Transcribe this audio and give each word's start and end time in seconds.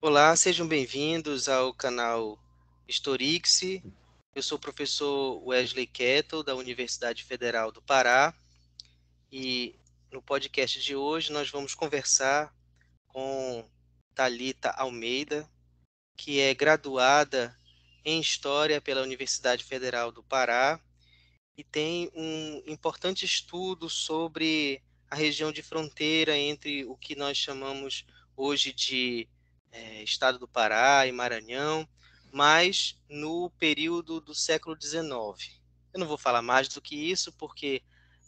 Olá, 0.00 0.36
sejam 0.36 0.64
bem-vindos 0.64 1.48
ao 1.48 1.74
canal 1.74 2.38
Historix. 2.86 3.62
Eu 4.32 4.40
sou 4.44 4.56
o 4.56 4.60
professor 4.60 5.42
Wesley 5.44 5.88
Kettle, 5.88 6.44
da 6.44 6.54
Universidade 6.54 7.24
Federal 7.24 7.72
do 7.72 7.82
Pará, 7.82 8.32
e 9.32 9.74
no 10.12 10.22
podcast 10.22 10.80
de 10.80 10.94
hoje 10.94 11.32
nós 11.32 11.50
vamos 11.50 11.74
conversar 11.74 12.54
com 13.08 13.68
Talita 14.14 14.70
Almeida, 14.70 15.50
que 16.16 16.38
é 16.38 16.54
graduada 16.54 17.58
em 18.04 18.20
História 18.20 18.80
pela 18.80 19.02
Universidade 19.02 19.64
Federal 19.64 20.12
do 20.12 20.22
Pará 20.22 20.80
e 21.56 21.64
tem 21.64 22.08
um 22.14 22.62
importante 22.68 23.24
estudo 23.24 23.90
sobre 23.90 24.80
a 25.10 25.16
região 25.16 25.50
de 25.50 25.60
fronteira 25.60 26.38
entre 26.38 26.84
o 26.84 26.96
que 26.96 27.16
nós 27.16 27.36
chamamos 27.36 28.06
hoje 28.36 28.72
de 28.72 29.28
é, 29.72 30.02
estado 30.02 30.38
do 30.38 30.48
Pará 30.48 31.06
e 31.06 31.12
Maranhão, 31.12 31.88
mas 32.32 32.98
no 33.08 33.50
período 33.58 34.20
do 34.20 34.34
século 34.34 34.76
XIX. 34.80 35.60
Eu 35.92 36.00
não 36.00 36.06
vou 36.06 36.18
falar 36.18 36.42
mais 36.42 36.68
do 36.68 36.80
que 36.80 36.94
isso, 36.94 37.32
porque 37.32 37.82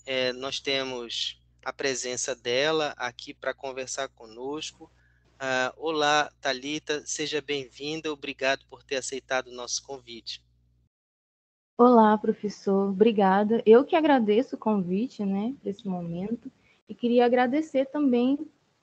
é, 0.07 0.33
nós 0.33 0.61
temos 0.61 1.41
a 1.65 1.73
presença 1.73 2.35
dela 2.35 2.95
aqui 2.97 3.35
para 3.35 3.55
conversar 3.55 4.09
conosco. 4.09 4.91
Uh, 5.37 5.73
olá, 5.77 6.31
Talita, 6.41 7.03
seja 7.07 7.41
bem-vinda. 7.41 8.13
Obrigado 8.13 8.65
por 8.69 8.83
ter 8.83 8.97
aceitado 8.97 9.49
o 9.49 9.55
nosso 9.55 9.83
convite. 9.83 10.43
Olá, 11.79 12.17
professor. 12.19 12.91
Obrigada. 12.91 13.63
Eu 13.65 13.85
que 13.85 13.97
agradeço 13.97 14.57
o 14.57 14.59
convite, 14.59 15.25
né, 15.25 15.55
para 15.61 15.71
esse 15.71 15.89
momento, 15.89 16.53
e 16.87 16.95
queria 16.95 17.25
agradecer 17.25 17.87
também 17.87 18.39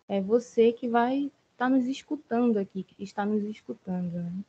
é, 0.08 0.20
você 0.20 0.72
que 0.72 0.88
vai 0.88 1.32
está 1.58 1.68
nos 1.68 1.86
escutando 1.88 2.60
aqui, 2.60 2.84
que 2.84 3.04
está 3.04 3.26
nos 3.26 3.44
escutando. 3.44 4.14
Né? 4.14 4.44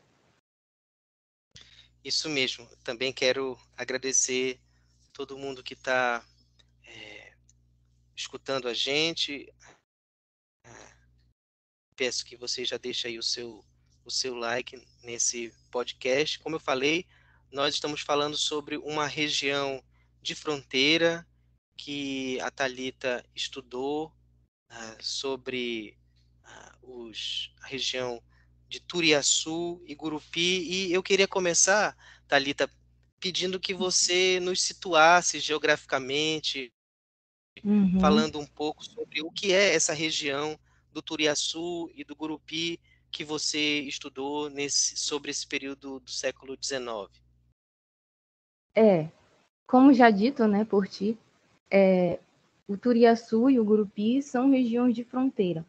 Isso 2.05 2.29
mesmo. 2.29 2.69
Também 2.85 3.15
quero 3.15 3.59
agradecer 3.75 4.61
todo 5.15 5.39
mundo 5.39 5.63
que 5.63 5.73
está 5.73 6.23
é, 6.85 7.33
escutando 8.15 8.69
a 8.69 8.75
gente. 8.75 9.51
Peço 11.97 12.27
que 12.27 12.37
você 12.37 12.65
já 12.65 12.77
deixe 12.77 13.09
aí 13.09 13.19
o 13.19 13.23
seu, 13.23 13.65
o 14.05 14.11
seu 14.11 14.35
like 14.35 14.77
nesse 15.03 15.51
podcast. 15.71 16.39
Como 16.41 16.57
eu 16.57 16.61
falei, 16.61 17.07
nós 17.51 17.73
estamos 17.73 18.03
falando 18.03 18.37
sobre 18.37 18.77
uma 18.77 19.07
região 19.07 19.83
de 20.21 20.35
fronteira 20.35 21.27
que 21.75 22.39
a 22.41 22.51
Talita 22.51 23.25
estudou 23.35 24.13
uh, 24.71 25.03
sobre 25.03 25.98
os, 26.89 27.53
a 27.63 27.67
região 27.67 28.23
de 28.69 28.81
Turiaçu 28.81 29.81
e 29.87 29.95
Gurupi. 29.95 30.63
E 30.63 30.93
eu 30.93 31.03
queria 31.03 31.29
começar, 31.29 31.97
Talita, 32.27 32.71
pedindo 33.21 33.61
que 33.61 33.75
você 33.75 34.39
nos 34.41 34.63
situasse 34.63 35.41
geograficamente, 35.41 36.73
uhum. 37.65 37.99
falando 38.01 38.39
um 38.39 38.47
pouco 38.47 38.85
sobre 38.85 39.23
o 39.23 39.31
que 39.31 39.53
é 39.53 39.75
essa 39.75 39.93
região 39.93 40.59
do 40.93 41.03
Turiaçu 41.03 41.91
e 41.95 42.05
do 42.05 42.15
Gurupi 42.15 42.81
que 43.11 43.25
você 43.25 43.81
estudou 43.81 44.51
nesse, 44.51 44.97
sobre 44.97 45.31
esse 45.31 45.47
período 45.47 46.01
do 46.01 46.11
século 46.11 46.57
XIX. 46.63 47.11
É, 48.75 49.09
como 49.67 49.93
já 49.93 50.11
dito, 50.11 50.47
né, 50.47 50.65
por 50.65 50.87
ti, 50.87 51.19
é, 51.71 52.19
o 52.67 52.77
Turiaçu 52.77 53.49
e 53.51 53.59
o 53.59 53.65
Gurupi 53.65 54.23
são 54.23 54.51
regiões 54.51 54.95
de 54.95 55.05
fronteira. 55.05 55.65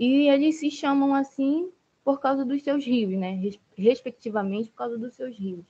E 0.00 0.30
eles 0.30 0.58
se 0.58 0.70
chamam 0.70 1.14
assim 1.14 1.70
por 2.02 2.20
causa 2.20 2.42
dos 2.42 2.62
seus 2.62 2.82
rios, 2.86 3.12
né? 3.12 3.38
respectivamente 3.76 4.70
por 4.70 4.76
causa 4.76 4.96
dos 4.96 5.12
seus 5.12 5.36
rios. 5.36 5.66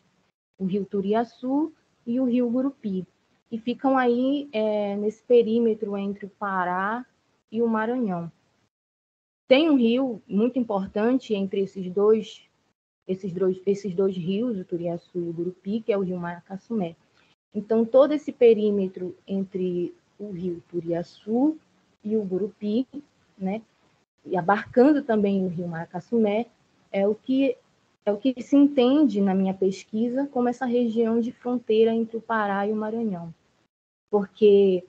O 0.56 0.66
rio 0.66 0.86
Turiaçu 0.86 1.72
e 2.06 2.20
o 2.20 2.24
rio 2.26 2.48
Gurupi. 2.48 3.04
E 3.50 3.58
ficam 3.58 3.98
aí 3.98 4.48
é, 4.52 4.94
nesse 4.96 5.20
perímetro 5.24 5.96
entre 5.96 6.26
o 6.26 6.30
Pará 6.30 7.04
e 7.50 7.60
o 7.60 7.66
Maranhão. 7.66 8.30
Tem 9.48 9.68
um 9.68 9.76
rio 9.76 10.22
muito 10.28 10.60
importante 10.60 11.34
entre 11.34 11.62
esses 11.62 11.92
dois, 11.92 12.48
esses 13.08 13.32
dois, 13.32 13.60
esses 13.66 13.92
dois 13.92 14.16
rios, 14.16 14.56
o 14.56 14.64
Turiaçu 14.64 15.18
e 15.18 15.28
o 15.28 15.32
Gurupi, 15.32 15.80
que 15.80 15.92
é 15.92 15.98
o 15.98 16.02
rio 16.02 16.20
Maracassumé. 16.20 16.94
Então, 17.52 17.84
todo 17.84 18.12
esse 18.12 18.30
perímetro 18.30 19.16
entre 19.26 19.92
o 20.20 20.30
rio 20.30 20.62
Turiaçu 20.70 21.58
e 22.04 22.16
o 22.16 22.24
Gurupi, 22.24 22.86
né, 23.36 23.60
e 24.24 24.36
abarcando 24.36 25.02
também 25.02 25.44
o 25.44 25.48
rio 25.48 25.68
Maracassumé, 25.68 26.46
é 26.92 27.06
o 27.06 27.14
que 27.14 27.56
é 28.04 28.12
o 28.12 28.16
que 28.16 28.34
se 28.42 28.56
entende 28.56 29.20
na 29.20 29.34
minha 29.34 29.52
pesquisa 29.52 30.26
como 30.28 30.48
essa 30.48 30.64
região 30.64 31.20
de 31.20 31.32
fronteira 31.32 31.92
entre 31.92 32.16
o 32.16 32.20
Pará 32.20 32.66
e 32.66 32.72
o 32.72 32.76
Maranhão, 32.76 33.32
porque 34.10 34.84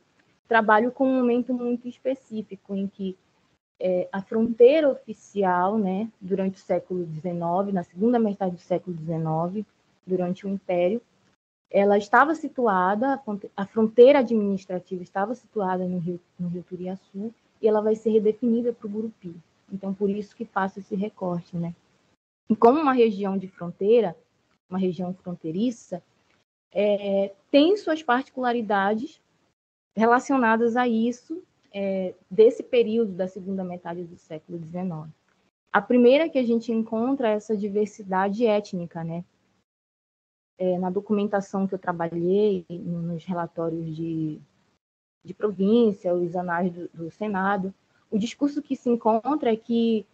trabalho 0.47 0.91
com 0.91 1.07
um 1.07 1.17
momento 1.17 1.53
muito 1.53 1.87
específico 1.87 2.75
em 2.75 2.87
que 2.87 3.17
é, 3.79 4.07
a 4.11 4.21
fronteira 4.21 4.89
oficial, 4.89 5.77
né, 5.77 6.09
durante 6.21 6.55
o 6.55 6.63
século 6.63 7.05
XIX, 7.05 7.73
na 7.73 7.83
segunda 7.83 8.19
metade 8.19 8.55
do 8.55 8.61
século 8.61 8.95
XIX, 8.95 9.65
durante 10.05 10.45
o 10.45 10.49
Império, 10.49 11.01
ela 11.69 11.97
estava 11.97 12.35
situada, 12.35 13.19
a 13.55 13.65
fronteira 13.65 14.19
administrativa 14.19 15.01
estava 15.01 15.33
situada 15.33 15.85
no 15.85 15.99
Rio, 15.99 16.19
no 16.37 16.49
Rio 16.49 16.63
Turiaçu, 16.63 17.33
e 17.61 17.67
ela 17.67 17.81
vai 17.81 17.95
ser 17.95 18.09
redefinida 18.09 18.73
para 18.73 18.87
o 18.87 18.89
Gurupi. 18.89 19.35
Então, 19.71 19.93
por 19.93 20.09
isso 20.09 20.35
que 20.35 20.45
faço 20.45 20.79
esse 20.79 20.95
recorte, 20.95 21.55
né? 21.55 21.73
E 22.49 22.55
como 22.55 22.81
uma 22.81 22.93
região 22.93 23.37
de 23.37 23.47
fronteira, 23.47 24.17
uma 24.69 24.79
região 24.79 25.13
fronteiriça, 25.13 26.03
é, 26.71 27.33
tem 27.49 27.77
suas 27.77 28.01
particularidades 28.01 29.21
relacionadas 29.95 30.75
a 30.75 30.87
isso 30.87 31.43
é, 31.73 32.13
desse 32.29 32.63
período 32.63 33.13
da 33.13 33.27
segunda 33.27 33.63
metade 33.63 34.03
do 34.03 34.17
século 34.17 34.57
XIX. 34.57 35.09
A 35.71 35.81
primeira 35.81 36.29
que 36.29 36.37
a 36.37 36.43
gente 36.43 36.71
encontra 36.71 37.29
é 37.29 37.33
essa 37.33 37.55
diversidade 37.55 38.45
étnica, 38.45 39.03
né? 39.03 39.23
É, 40.57 40.77
na 40.77 40.89
documentação 40.89 41.65
que 41.65 41.73
eu 41.73 41.79
trabalhei, 41.79 42.65
nos 42.69 43.25
relatórios 43.25 43.95
de 43.95 44.39
de 45.23 45.33
província, 45.33 46.13
os 46.13 46.35
anais 46.35 46.71
do, 46.71 46.89
do 46.93 47.11
Senado. 47.11 47.73
O 48.09 48.17
discurso 48.17 48.61
que 48.61 48.75
se 48.75 48.89
encontra 48.89 49.51
é 49.51 49.55
que 49.55 50.05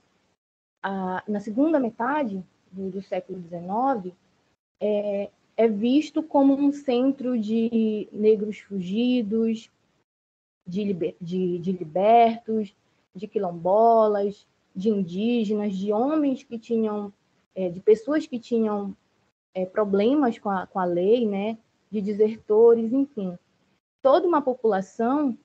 na 1.28 1.40
segunda 1.40 1.80
metade 1.80 2.42
do, 2.72 2.90
do 2.92 3.02
século 3.02 3.42
XIX 3.42 4.16
é, 4.80 5.30
é, 5.58 5.68
visto 5.68 6.22
como 6.24 6.54
um 6.54 6.72
centro 6.72 7.38
de 7.38 8.08
negros 8.12 8.60
fugidos, 8.60 9.70
de, 10.66 10.84
liber, 10.84 11.16
de, 11.20 11.60
de 11.60 11.72
libertos, 11.72 12.74
de 13.14 13.28
quilombolas, 13.28 14.48
de 14.76 14.90
indígenas, 14.90 15.76
de 15.76 15.92
homens 15.92 16.44
que 16.44 16.60
tinham, 16.60 17.12
é, 17.56 17.70
de 17.70 17.80
pessoas 17.80 18.28
que 18.28 18.40
tinham 18.40 18.96
é, 19.54 19.66
problemas 19.66 20.38
com 20.38 20.50
a, 20.50 20.68
com 20.68 20.80
a 20.80 20.86
lei, 20.86 21.28
né, 21.28 21.58
de 21.90 22.02
desertores, 22.02 22.94
enfim 22.94 23.38
toda 24.02 24.28
uma 24.28 24.42
população 24.42 25.38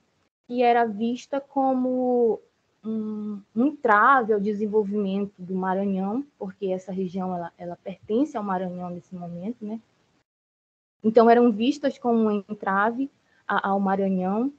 que 0.47 0.63
era 0.63 0.85
vista 0.85 1.41
como 1.41 2.41
um, 2.85 3.41
um 3.55 3.67
entrave 3.67 4.33
ao 4.33 4.41
desenvolvimento 4.41 5.35
do 5.39 5.55
Maranhão, 5.55 6.25
porque 6.39 6.67
essa 6.67 6.93
região 6.93 7.35
ela, 7.35 7.53
ela 7.57 7.77
pertence 7.77 8.37
ao 8.37 8.43
Maranhão 8.43 8.91
nesse 8.91 9.15
momento, 9.15 9.65
né? 9.65 9.81
Então 11.03 11.29
eram 11.29 11.51
vistas 11.51 11.99
como 11.99 12.19
um 12.19 12.45
entrave 12.49 13.11
ao 13.47 13.81
Maranhão 13.81 14.53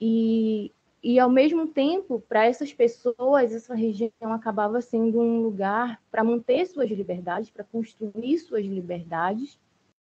e, 0.00 0.70
e 1.02 1.18
ao 1.18 1.30
mesmo 1.30 1.66
tempo, 1.66 2.20
para 2.28 2.44
essas 2.44 2.72
pessoas, 2.72 3.52
essa 3.52 3.74
região 3.74 4.32
acabava 4.32 4.80
sendo 4.80 5.20
um 5.20 5.40
lugar 5.40 6.00
para 6.10 6.22
manter 6.22 6.66
suas 6.66 6.90
liberdades, 6.90 7.50
para 7.50 7.64
construir 7.64 8.38
suas 8.38 8.64
liberdades 8.64 9.58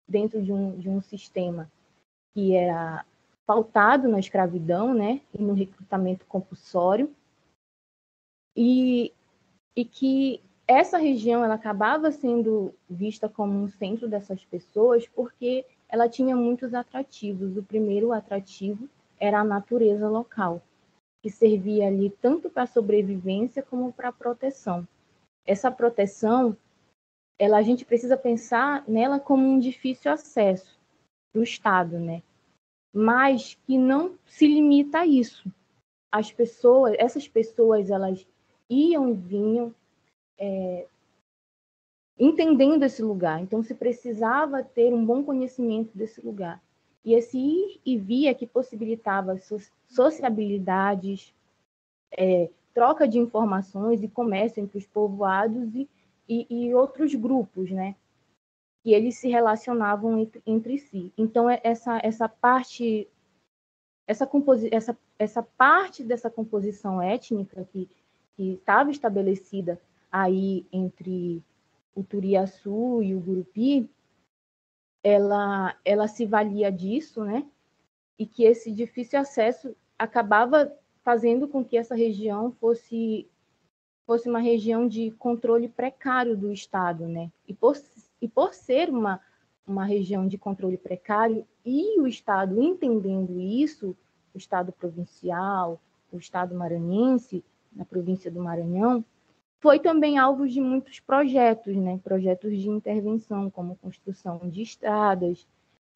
dentro 0.08 0.42
de 0.42 0.52
um, 0.52 0.78
de 0.78 0.90
um 0.90 1.02
sistema 1.02 1.70
que 2.34 2.56
era 2.56 3.06
pautado 3.46 4.08
na 4.08 4.20
escravidão, 4.20 4.94
né, 4.94 5.22
e 5.34 5.42
no 5.42 5.54
recrutamento 5.54 6.26
compulsório, 6.26 7.14
e, 8.56 9.14
e 9.76 9.86
que 9.86 10.42
essa 10.68 10.98
região 10.98 11.44
ela 11.44 11.56
acabava 11.56 12.12
sendo 12.12 12.74
vista 12.90 13.30
como 13.30 13.62
um 13.62 13.70
centro 13.70 14.08
dessas 14.08 14.44
pessoas 14.46 15.08
porque 15.08 15.66
ela 15.88 16.10
tinha 16.10 16.36
muitos 16.36 16.74
atrativos. 16.74 17.56
O 17.56 17.64
primeiro 17.64 18.12
atrativo 18.12 18.90
era 19.20 19.40
a 19.40 19.44
natureza 19.44 20.10
local, 20.10 20.62
que 21.22 21.30
servia 21.30 21.88
ali 21.88 22.10
tanto 22.10 22.50
para 22.50 22.66
sobrevivência 22.66 23.62
como 23.62 23.94
para 23.94 24.12
proteção. 24.12 24.88
Essa 25.46 25.70
proteção, 25.72 26.58
ela 27.38 27.58
a 27.58 27.62
gente 27.62 27.86
precisa 27.86 28.18
pensar 28.18 28.84
nela 28.88 29.20
como 29.20 29.48
um 29.48 29.60
difícil 29.60 30.12
acesso 30.12 30.80
do 31.34 31.44
Estado, 31.44 32.00
né? 32.00 32.24
Mas 32.96 33.56
que 33.66 33.78
não 33.78 34.18
se 34.26 34.48
limita 34.48 35.00
a 35.00 35.06
isso. 35.06 35.52
As 36.10 36.32
pessoas, 36.32 36.96
essas 36.98 37.28
pessoas, 37.28 37.90
elas 37.90 38.26
iam 38.70 39.10
e 39.10 39.14
vinham 39.14 39.76
é, 40.38 40.88
entendendo 42.18 42.84
esse 42.84 43.04
lugar. 43.04 43.42
Então, 43.42 43.62
se 43.62 43.76
precisava 43.76 44.64
ter 44.64 44.94
um 44.94 45.06
bom 45.06 45.26
conhecimento 45.26 45.92
desse 45.94 46.26
lugar. 46.26 46.64
E 47.04 47.14
esse 47.14 47.38
ir 47.38 47.82
e 47.86 47.98
via 47.98 48.34
que 48.34 48.48
possibilitava 48.48 49.38
sociabilidades, 49.90 51.34
é, 52.18 52.50
troca 52.74 53.06
de 53.06 53.20
informações 53.20 54.02
e 54.02 54.08
comércio 54.08 54.64
entre 54.64 54.78
os 54.78 54.88
povoados 54.88 55.76
e, 55.76 55.90
e, 56.30 56.48
e 56.50 56.74
outros 56.74 57.14
grupos, 57.14 57.70
né? 57.72 57.94
Que 58.86 58.94
eles 58.94 59.18
se 59.18 59.28
relacionavam 59.28 60.20
entre, 60.20 60.44
entre 60.46 60.78
si. 60.78 61.12
Então, 61.18 61.50
é 61.50 61.60
essa, 61.64 62.00
essa 62.04 62.30
parte 62.30 63.10
essa, 64.08 64.30
essa, 64.72 64.98
essa 65.18 65.42
parte 65.42 66.04
dessa 66.04 66.30
composição 66.30 67.02
étnica 67.02 67.68
que, 67.72 67.90
estava 68.38 68.92
estabelecida 68.92 69.82
aí 70.12 70.66
entre 70.72 71.42
o 71.96 72.04
Turiaçu 72.04 73.02
e 73.02 73.16
o 73.16 73.20
Gurupi, 73.20 73.90
ela, 75.02 75.76
ela 75.86 76.08
se 76.08 76.26
valia 76.26 76.70
disso, 76.70 77.24
né? 77.24 77.46
E 78.20 78.26
que 78.26 78.44
esse 78.44 78.72
difícil 78.72 79.20
acesso 79.20 79.76
acabava 79.98 80.72
fazendo 81.02 81.48
com 81.48 81.64
que 81.64 81.78
essa 81.78 81.96
região 81.96 82.52
fosse 82.52 83.28
fosse 84.06 84.30
uma 84.30 84.40
região 84.40 84.88
de 84.88 85.12
controle 85.12 85.68
precário 85.68 86.38
do 86.38 86.52
Estado, 86.52 87.08
né? 87.08 87.32
E 87.48 87.54
por, 87.54 87.76
e 88.26 88.28
por 88.28 88.56
ser 88.56 88.90
uma, 88.90 89.22
uma 89.68 89.86
região 89.86 90.28
de 90.28 90.36
controle 90.36 90.78
precário 90.78 91.46
e 91.64 92.02
o 92.02 92.08
Estado 92.08 92.60
entendendo 92.60 93.40
isso, 93.40 93.96
o 94.34 94.38
Estado 94.38 94.72
provincial, 94.72 95.80
o 96.12 96.18
Estado 96.18 96.56
maranhense, 96.56 97.44
na 97.72 97.86
província 97.86 98.32
do 98.32 98.42
Maranhão, 98.42 99.06
foi 99.60 99.80
também 99.80 100.18
alvo 100.18 100.48
de 100.48 100.60
muitos 100.60 101.00
projetos, 101.00 101.76
né? 101.76 102.00
projetos 102.04 102.58
de 102.58 102.68
intervenção, 102.68 103.50
como 103.52 103.76
construção 103.76 104.40
de 104.50 104.64
estradas, 104.64 105.48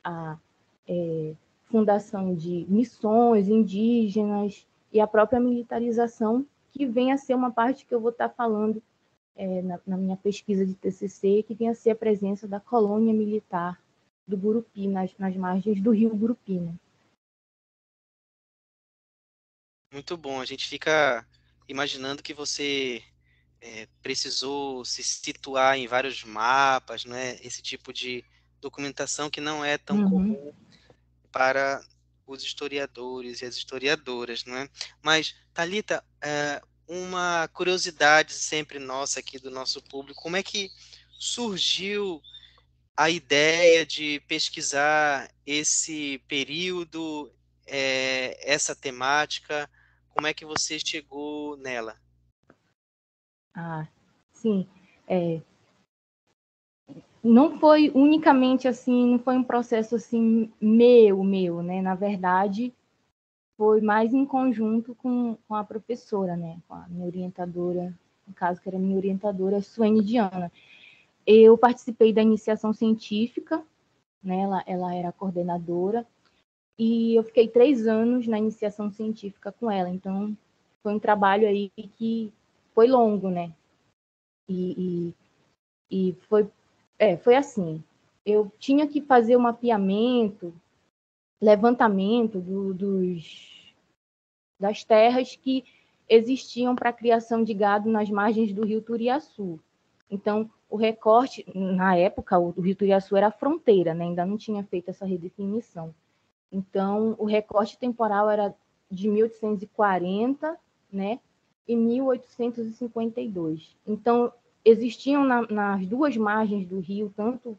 a 0.04 0.38
é, 0.88 1.34
fundação 1.66 2.36
de 2.36 2.66
missões 2.70 3.48
indígenas 3.48 4.68
e 4.94 5.00
a 5.00 5.08
própria 5.08 5.40
militarização, 5.40 6.46
que 6.72 6.86
vem 6.86 7.12
a 7.12 7.18
ser 7.18 7.34
uma 7.34 7.50
parte 7.50 7.88
que 7.88 7.96
eu 7.96 8.00
vou 8.00 8.12
estar 8.12 8.30
falando 8.30 8.84
é, 9.40 9.62
na, 9.62 9.80
na, 9.88 9.96
minha 9.96 10.18
pesquisa 10.18 10.66
de 10.66 10.76
TCC, 10.76 11.44
que 11.44 11.56
vem 11.56 11.70
a 11.70 11.74
ser 11.74 11.92
a 11.92 11.96
presença 11.96 12.46
da 12.46 12.60
colônia 12.60 13.14
militar 13.14 13.82
do 14.28 14.36
Gurupi, 14.36 14.86
nas, 14.86 15.18
nas 15.18 15.34
margens 15.38 15.82
do 15.82 15.92
rio 15.92 16.14
Gurupi. 16.14 16.60
Né? 16.60 16.76
Muito 19.94 20.18
bom, 20.18 20.42
a 20.42 20.46
gente 20.46 20.68
fica 20.68 21.26
imaginando 21.70 22.22
que 22.22 22.34
você 22.34 23.02
é, 23.62 23.88
precisou 24.02 24.84
se 24.84 25.02
situar 25.02 25.78
em 25.78 25.88
vários 25.88 26.26
mapas, 26.26 27.06
né? 27.06 27.38
esse 27.42 27.62
tipo 27.62 27.94
de 27.94 28.26
documentação 28.60 29.30
que 29.30 29.40
não 29.40 29.64
é 29.64 29.78
tão 29.78 30.00
uhum. 30.00 30.10
comum 30.10 30.54
para 31.32 31.82
os 32.28 32.44
historiadores 32.44 33.42
e 33.42 33.46
as 33.46 33.56
historiadoras, 33.56 34.44
não 34.44 34.58
é? 34.58 34.70
Mas, 35.02 35.34
Talita, 35.54 36.04
é, 36.22 36.62
uma 36.90 37.48
curiosidade 37.50 38.34
sempre 38.34 38.80
nossa 38.80 39.20
aqui 39.20 39.38
do 39.38 39.52
nosso 39.52 39.80
público, 39.84 40.20
como 40.20 40.36
é 40.36 40.42
que 40.42 40.72
surgiu 41.20 42.20
a 42.98 43.12
ideia 43.12 43.86
de 43.86 44.20
pesquisar 44.28 45.32
esse 45.46 46.18
período, 46.28 47.32
é, 47.68 48.38
essa 48.42 48.76
temática? 48.76 49.70
Como 50.10 50.26
é 50.26 50.34
que 50.34 50.46
você 50.46 50.80
chegou 50.80 51.56
nela? 51.58 51.96
Ah, 53.54 53.88
sim. 54.34 54.68
É, 55.08 55.40
não 57.24 57.60
foi 57.60 57.92
unicamente 57.94 58.68
assim, 58.68 59.12
não 59.12 59.20
foi 59.20 59.38
um 59.38 59.44
processo 59.44 59.96
assim 59.96 60.52
meu, 60.60 61.24
meu, 61.24 61.62
né? 61.62 61.82
Na 61.82 61.94
verdade, 61.94 62.74
foi 63.60 63.82
mais 63.82 64.14
em 64.14 64.26
conjunto 64.26 64.96
com, 64.96 65.36
com 65.46 65.54
a 65.54 65.66
professora, 65.66 66.38
né? 66.38 66.62
Com 66.66 66.76
a 66.76 66.88
minha 66.88 67.06
orientadora, 67.06 67.94
no 68.26 68.34
caso 68.34 68.62
que 68.62 68.70
era 68.70 68.80
minha 68.80 68.96
orientadora, 68.96 69.62
Suene 69.62 70.02
Diana. 70.02 70.50
Eu 71.28 71.58
participei 71.58 72.14
da 72.14 72.22
iniciação 72.22 72.72
científica, 72.72 73.62
né? 74.24 74.40
Ela, 74.44 74.64
ela 74.66 74.96
era 74.96 75.12
coordenadora 75.12 76.08
e 76.78 77.16
eu 77.16 77.24
fiquei 77.26 77.50
três 77.50 77.86
anos 77.86 78.26
na 78.28 78.38
iniciação 78.38 78.90
científica 78.90 79.52
com 79.52 79.70
ela. 79.70 79.90
Então, 79.90 80.38
foi 80.82 80.94
um 80.94 81.00
trabalho 81.00 81.46
aí 81.46 81.70
que 81.98 82.32
foi 82.74 82.88
longo, 82.88 83.30
né? 83.30 83.52
E, 84.48 85.14
e, 85.92 86.10
e 86.10 86.16
foi, 86.30 86.48
é, 86.98 87.18
foi 87.18 87.36
assim. 87.36 87.84
Eu 88.26 88.50
tinha 88.58 88.88
que 88.88 89.02
fazer 89.02 89.36
o 89.36 89.40
um 89.40 89.42
mapeamento, 89.42 90.54
levantamento 91.42 92.40
do, 92.40 92.74
dos, 92.74 93.74
das 94.60 94.84
terras 94.84 95.36
que 95.36 95.64
existiam 96.08 96.76
para 96.76 96.90
a 96.90 96.94
criação 96.94 97.44
de 97.44 97.54
gado 97.54 97.90
nas 97.90 98.10
margens 98.10 98.54
do 98.54 98.66
rio 98.66 98.82
Turiaçu. 98.82 99.60
Então, 100.10 100.50
o 100.70 100.76
recorte, 100.76 101.46
na 101.54 101.96
época, 101.96 102.38
o, 102.38 102.50
rio 102.60 102.76
Turiaçu 102.76 103.16
era 103.16 103.32
fronteira, 103.32 103.94
né? 103.94 104.06
ainda 104.06 104.26
não 104.26 104.38
tinha 104.38 104.64
feito 104.64 104.90
essa 104.90 105.06
redefinição. 105.06 105.94
Então, 106.52 107.16
o 107.20 107.26
recorte 107.26 107.78
temporal 107.78 108.30
era 108.30 108.54
de 108.90 109.08
1840, 109.08 110.58
né, 110.92 111.20
e 111.68 111.76
1852. 111.76 113.78
Então, 113.86 114.34
existiam 114.66 115.24
na, 115.24 115.44
nas 115.44 115.86
duas 115.86 116.18
margens 116.18 116.68
do 116.68 116.80
rio, 116.80 117.14
tanto 117.16 117.56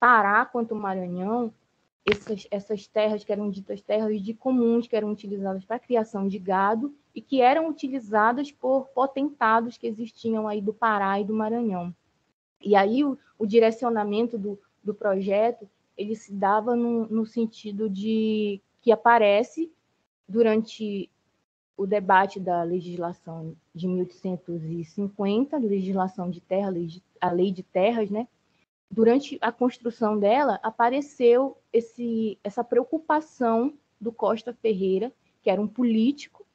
Pará 0.00 0.44
quanto 0.44 0.74
Maranhão, 0.74 1.54
essas, 2.04 2.46
essas 2.50 2.86
terras 2.86 3.24
que 3.24 3.32
eram 3.32 3.50
ditas 3.50 3.80
terras 3.80 4.20
de 4.20 4.34
comuns, 4.34 4.86
que 4.86 4.96
eram 4.96 5.10
utilizadas 5.10 5.64
para 5.64 5.76
a 5.76 5.80
criação 5.80 6.26
de 6.26 6.38
gado 6.38 6.94
e 7.14 7.20
que 7.20 7.40
eram 7.40 7.68
utilizadas 7.68 8.50
por 8.50 8.88
potentados 8.88 9.76
que 9.76 9.86
existiam 9.86 10.48
aí 10.48 10.60
do 10.60 10.72
Pará 10.72 11.20
e 11.20 11.24
do 11.24 11.34
Maranhão. 11.34 11.94
E 12.60 12.74
aí 12.74 13.04
o, 13.04 13.18
o 13.38 13.46
direcionamento 13.46 14.38
do, 14.38 14.58
do 14.82 14.94
projeto 14.94 15.68
ele 15.96 16.16
se 16.16 16.32
dava 16.32 16.74
no, 16.74 17.06
no 17.06 17.26
sentido 17.26 17.88
de 17.88 18.60
que 18.80 18.90
aparece 18.90 19.70
durante 20.28 21.08
o 21.76 21.86
debate 21.86 22.40
da 22.40 22.62
legislação 22.62 23.54
de 23.74 23.86
1850, 23.86 25.56
legislação 25.58 26.30
de 26.30 26.40
terra, 26.40 26.72
a 27.20 27.30
lei 27.30 27.52
de 27.52 27.62
terras, 27.62 28.10
né? 28.10 28.26
Durante 28.92 29.38
a 29.40 29.50
construção 29.50 30.18
dela, 30.18 30.60
apareceu 30.62 31.56
esse, 31.72 32.38
essa 32.44 32.62
preocupação 32.62 33.72
do 33.98 34.12
Costa 34.12 34.52
Ferreira, 34.52 35.10
que 35.42 35.48
era 35.48 35.58
um 35.58 35.66
político 35.66 36.46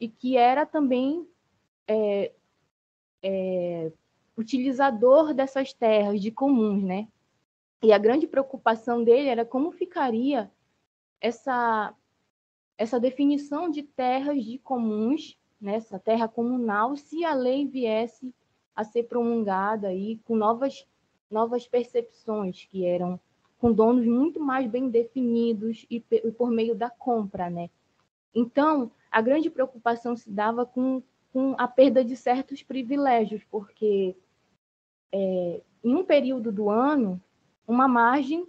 e 0.00 0.08
que 0.08 0.36
era 0.36 0.66
também 0.66 1.24
é, 1.86 2.32
é, 3.22 3.92
utilizador 4.36 5.32
dessas 5.32 5.72
terras 5.72 6.20
de 6.20 6.32
comuns, 6.32 6.82
né? 6.82 7.06
E 7.80 7.92
a 7.92 7.98
grande 7.98 8.26
preocupação 8.26 9.04
dele 9.04 9.28
era 9.28 9.44
como 9.44 9.70
ficaria 9.70 10.50
essa 11.20 11.94
essa 12.76 12.98
definição 12.98 13.70
de 13.70 13.84
terras 13.84 14.44
de 14.44 14.58
comuns, 14.58 15.38
né, 15.60 15.76
essa 15.76 15.96
terra 15.96 16.26
comunal, 16.26 16.96
se 16.96 17.24
a 17.24 17.32
lei 17.32 17.68
viesse 17.68 18.34
a 18.74 18.82
ser 18.82 19.04
promulgada 19.04 19.86
aí 19.86 20.18
com 20.24 20.34
novas 20.34 20.84
novas 21.34 21.66
percepções 21.66 22.64
que 22.70 22.86
eram 22.86 23.20
com 23.58 23.72
donos 23.72 24.06
muito 24.06 24.38
mais 24.40 24.70
bem 24.70 24.88
definidos 24.88 25.84
e, 25.90 26.00
por 26.38 26.50
meio 26.50 26.74
da 26.74 26.88
compra, 26.88 27.50
né? 27.50 27.68
Então, 28.32 28.90
a 29.10 29.20
grande 29.20 29.50
preocupação 29.50 30.16
se 30.16 30.30
dava 30.30 30.64
com, 30.64 31.02
com 31.32 31.54
a 31.58 31.66
perda 31.66 32.04
de 32.04 32.16
certos 32.16 32.62
privilégios, 32.62 33.42
porque 33.50 34.16
é, 35.12 35.60
em 35.82 35.94
um 35.94 36.04
período 36.04 36.52
do 36.52 36.70
ano 36.70 37.20
uma 37.66 37.88
margem 37.88 38.46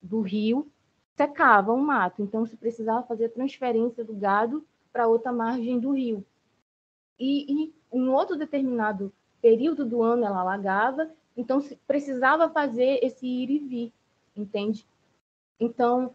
do 0.00 0.20
rio 0.20 0.70
secava 1.16 1.72
o 1.72 1.80
mato, 1.80 2.22
então 2.22 2.46
se 2.46 2.56
precisava 2.56 3.06
fazer 3.06 3.30
transferência 3.30 4.04
do 4.04 4.14
gado 4.14 4.66
para 4.92 5.08
outra 5.08 5.32
margem 5.32 5.78
do 5.78 5.92
rio. 5.92 6.24
E, 7.18 7.66
e 7.66 7.74
em 7.92 8.08
outro 8.08 8.36
determinado 8.36 9.12
período 9.40 9.84
do 9.84 10.02
ano 10.02 10.24
ela 10.24 10.40
alagava, 10.40 11.10
então 11.36 11.60
precisava 11.86 12.48
fazer 12.48 13.00
esse 13.02 13.26
ir 13.26 13.50
e 13.50 13.58
vir, 13.58 13.92
entende? 14.36 14.86
Então, 15.58 16.14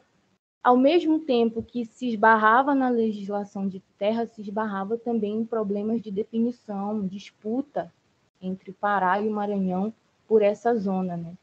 ao 0.63 0.77
mesmo 0.77 1.19
tempo 1.19 1.63
que 1.63 1.85
se 1.85 2.09
esbarrava 2.09 2.75
na 2.75 2.89
legislação 2.89 3.67
de 3.67 3.79
terra, 3.97 4.25
se 4.25 4.41
esbarrava 4.41 4.97
também 4.97 5.35
em 5.35 5.45
problemas 5.45 6.01
de 6.01 6.11
definição, 6.11 7.07
disputa 7.07 7.93
entre 8.41 8.71
Pará 8.71 9.21
e 9.21 9.27
o 9.27 9.31
Maranhão 9.31 9.93
por 10.27 10.41
essa 10.41 10.75
zona, 10.75 11.17
né? 11.17 11.33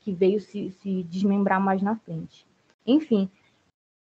que 0.00 0.12
veio 0.12 0.40
se, 0.40 0.70
se 0.70 1.02
desmembrar 1.04 1.60
mais 1.60 1.82
na 1.82 1.96
frente. 1.96 2.46
Enfim, 2.86 3.30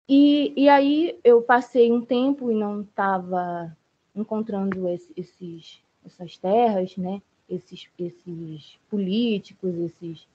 e, 0.08 0.54
e 0.56 0.70
aí 0.70 1.20
eu 1.24 1.42
passei 1.42 1.92
um 1.92 2.04
tempo 2.04 2.52
e 2.52 2.56
não 2.56 2.82
estava 2.82 3.76
encontrando 4.16 4.88
esse, 4.88 5.12
esses, 5.16 5.82
essas 6.06 6.38
terras, 6.38 6.96
né? 6.98 7.22
Esses, 7.50 7.88
esses 7.98 8.78
políticos, 8.90 9.74
esses, 9.76 10.28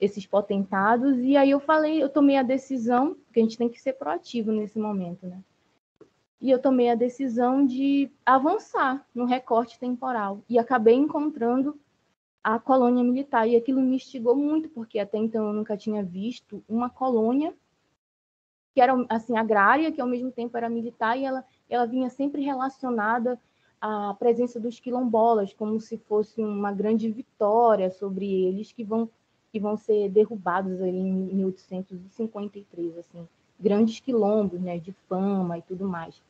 esses 0.00 0.26
potentados. 0.26 1.18
E 1.18 1.36
aí 1.36 1.50
eu 1.50 1.60
falei, 1.60 2.02
eu 2.02 2.08
tomei 2.08 2.36
a 2.36 2.42
decisão, 2.42 3.14
porque 3.14 3.40
a 3.40 3.42
gente 3.42 3.58
tem 3.58 3.68
que 3.68 3.80
ser 3.80 3.94
proativo 3.94 4.52
nesse 4.52 4.78
momento, 4.78 5.26
né? 5.26 5.42
E 6.40 6.50
eu 6.50 6.58
tomei 6.58 6.90
a 6.90 6.96
decisão 6.96 7.64
de 7.64 8.10
avançar 8.26 9.06
no 9.14 9.24
recorte 9.24 9.78
temporal. 9.78 10.42
E 10.48 10.58
acabei 10.58 10.94
encontrando 10.94 11.78
a 12.42 12.58
colônia 12.58 13.04
militar. 13.04 13.48
E 13.48 13.54
aquilo 13.54 13.80
me 13.80 13.96
instigou 13.96 14.34
muito, 14.34 14.68
porque 14.68 14.98
até 14.98 15.18
então 15.18 15.46
eu 15.46 15.52
nunca 15.52 15.76
tinha 15.76 16.02
visto 16.02 16.62
uma 16.68 16.90
colônia 16.90 17.54
que 18.74 18.80
era 18.80 18.94
assim 19.08 19.36
agrária, 19.36 19.92
que 19.92 20.00
ao 20.00 20.08
mesmo 20.08 20.32
tempo 20.32 20.56
era 20.56 20.68
militar, 20.68 21.16
e 21.16 21.24
ela, 21.24 21.44
ela 21.68 21.86
vinha 21.86 22.08
sempre 22.08 22.42
relacionada 22.42 23.38
à 23.82 24.14
presença 24.14 24.60
dos 24.60 24.78
quilombolas, 24.78 25.52
como 25.52 25.80
se 25.80 25.98
fosse 25.98 26.40
uma 26.40 26.72
grande 26.72 27.10
vitória 27.10 27.90
sobre 27.90 28.32
eles 28.32 28.72
que 28.72 28.84
vão 28.84 29.10
que 29.50 29.60
vão 29.60 29.76
ser 29.76 30.08
derrubados 30.08 30.80
ali 30.80 30.96
em 30.96 31.12
1853, 31.12 32.96
assim, 32.96 33.28
grandes 33.60 34.00
quilombos, 34.00 34.58
né, 34.58 34.78
de 34.78 34.92
fama 35.06 35.58
e 35.58 35.62
tudo 35.62 35.86
mais. 35.86 36.22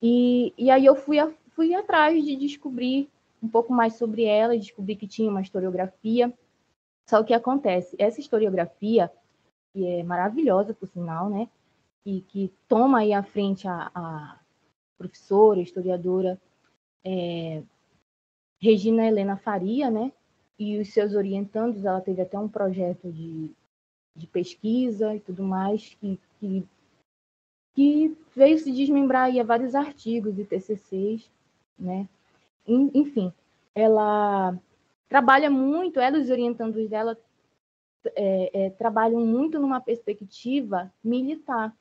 E, 0.00 0.54
e 0.56 0.70
aí 0.70 0.86
eu 0.86 0.94
fui, 0.94 1.18
a, 1.18 1.28
fui 1.56 1.74
atrás 1.74 2.24
de 2.24 2.36
descobrir 2.36 3.08
um 3.42 3.48
pouco 3.48 3.72
mais 3.72 3.94
sobre 3.94 4.22
ela, 4.22 4.56
descobri 4.56 4.94
que 4.94 5.08
tinha 5.08 5.28
uma 5.28 5.42
historiografia. 5.42 6.32
Só 7.10 7.18
o 7.18 7.24
que 7.24 7.34
acontece, 7.34 7.96
essa 7.98 8.20
historiografia, 8.20 9.10
que 9.74 9.84
é 9.84 10.04
maravilhosa, 10.04 10.72
por 10.72 10.86
sinal, 10.86 11.28
né, 11.28 11.48
e 12.06 12.20
que 12.20 12.52
toma 12.68 13.00
aí 13.00 13.12
à 13.12 13.24
frente 13.24 13.66
a, 13.66 13.90
a 13.92 14.38
professora, 14.96 15.60
historiadora 15.60 16.40
é, 17.04 17.62
Regina 18.60 19.06
Helena 19.06 19.36
Faria, 19.36 19.90
né, 19.90 20.12
e 20.58 20.78
os 20.78 20.92
seus 20.92 21.14
orientandos, 21.14 21.84
ela 21.84 22.00
teve 22.00 22.22
até 22.22 22.38
um 22.38 22.48
projeto 22.48 23.10
de, 23.10 23.50
de 24.16 24.26
pesquisa 24.26 25.14
e 25.14 25.20
tudo 25.20 25.42
mais, 25.42 25.94
que, 26.00 26.18
que, 26.38 26.64
que 27.74 28.16
veio 28.34 28.58
se 28.58 28.70
desmembrar 28.70 29.24
aí 29.24 29.40
a 29.40 29.44
vários 29.44 29.74
artigos 29.74 30.38
e 30.38 30.44
TCCs, 30.44 31.28
né, 31.78 32.08
enfim, 32.66 33.32
ela 33.74 34.56
trabalha 35.08 35.50
muito, 35.50 36.00
ela 36.00 36.18
os 36.18 36.30
orientandos 36.30 36.88
dela 36.88 37.18
é, 38.16 38.66
é, 38.66 38.70
trabalham 38.70 39.24
muito 39.24 39.58
numa 39.58 39.80
perspectiva 39.80 40.92
militar. 41.02 41.74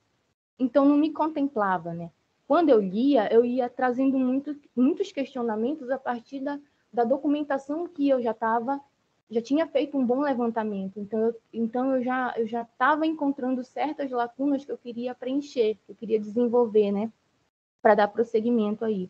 Então, 0.60 0.86
não 0.86 0.98
me 0.98 1.12
contemplava, 1.12 1.94
né? 1.94 2.12
Quando 2.52 2.68
eu 2.68 2.82
lia, 2.82 3.34
eu 3.34 3.46
ia 3.46 3.70
trazendo 3.70 4.20
muito, 4.20 4.54
muitos 4.76 5.10
questionamentos 5.10 5.90
a 5.90 5.98
partir 5.98 6.42
da, 6.42 6.60
da 6.92 7.06
documentação 7.06 7.88
que 7.88 8.10
eu 8.10 8.22
já 8.22 8.32
estava, 8.32 8.78
já 9.30 9.42
tinha 9.42 9.66
feito 9.66 9.98
um 9.98 10.06
bom 10.06 10.20
levantamento. 10.20 11.00
Então, 11.00 11.28
eu, 11.28 11.42
então 11.54 11.96
eu 11.96 12.04
já 12.04 12.34
eu 12.36 12.46
já 12.46 12.64
estava 12.64 13.06
encontrando 13.08 13.64
certas 13.64 14.12
lacunas 14.12 14.66
que 14.66 14.72
eu 14.74 14.78
queria 14.78 15.16
preencher, 15.16 15.78
que 15.86 15.94
eu 15.94 15.96
queria 15.96 16.20
desenvolver, 16.20 16.92
né? 16.92 17.10
Para 17.82 17.96
dar 17.96 18.10
prosseguimento 18.10 18.84
aí 18.84 19.10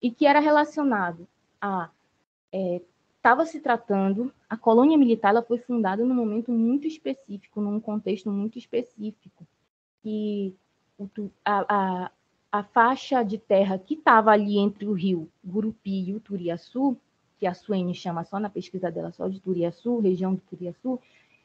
e 0.00 0.08
que 0.08 0.24
era 0.24 0.38
relacionado 0.38 1.26
a 1.60 1.90
estava 3.16 3.42
é, 3.42 3.46
se 3.46 3.58
tratando 3.58 4.32
a 4.48 4.56
colônia 4.56 4.96
militar 4.96 5.30
ela 5.30 5.42
foi 5.42 5.58
fundada 5.58 6.04
num 6.04 6.14
momento 6.14 6.52
muito 6.52 6.86
específico 6.86 7.60
num 7.60 7.80
contexto 7.80 8.30
muito 8.30 8.58
específico 8.58 9.44
e 10.04 10.54
a, 11.44 11.64
a, 11.68 12.10
a 12.52 12.62
faixa 12.62 13.22
de 13.22 13.38
terra 13.38 13.78
que 13.78 13.94
estava 13.94 14.30
ali 14.30 14.58
entre 14.58 14.86
o 14.86 14.92
rio 14.92 15.30
Gurupi 15.44 16.10
e 16.10 16.14
o 16.14 16.20
Turiaçu 16.20 16.96
que 17.38 17.46
a 17.46 17.54
Suene 17.54 17.94
chama 17.94 18.24
só 18.24 18.38
na 18.38 18.50
pesquisa 18.50 18.90
dela 18.90 19.12
só 19.12 19.28
de 19.28 19.40
Turiaçu 19.40 19.98
região 19.98 20.34
do 20.34 20.40
Turiaçu 20.42 20.98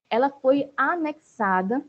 ela 0.09 0.29
foi 0.29 0.71
anexada 0.75 1.85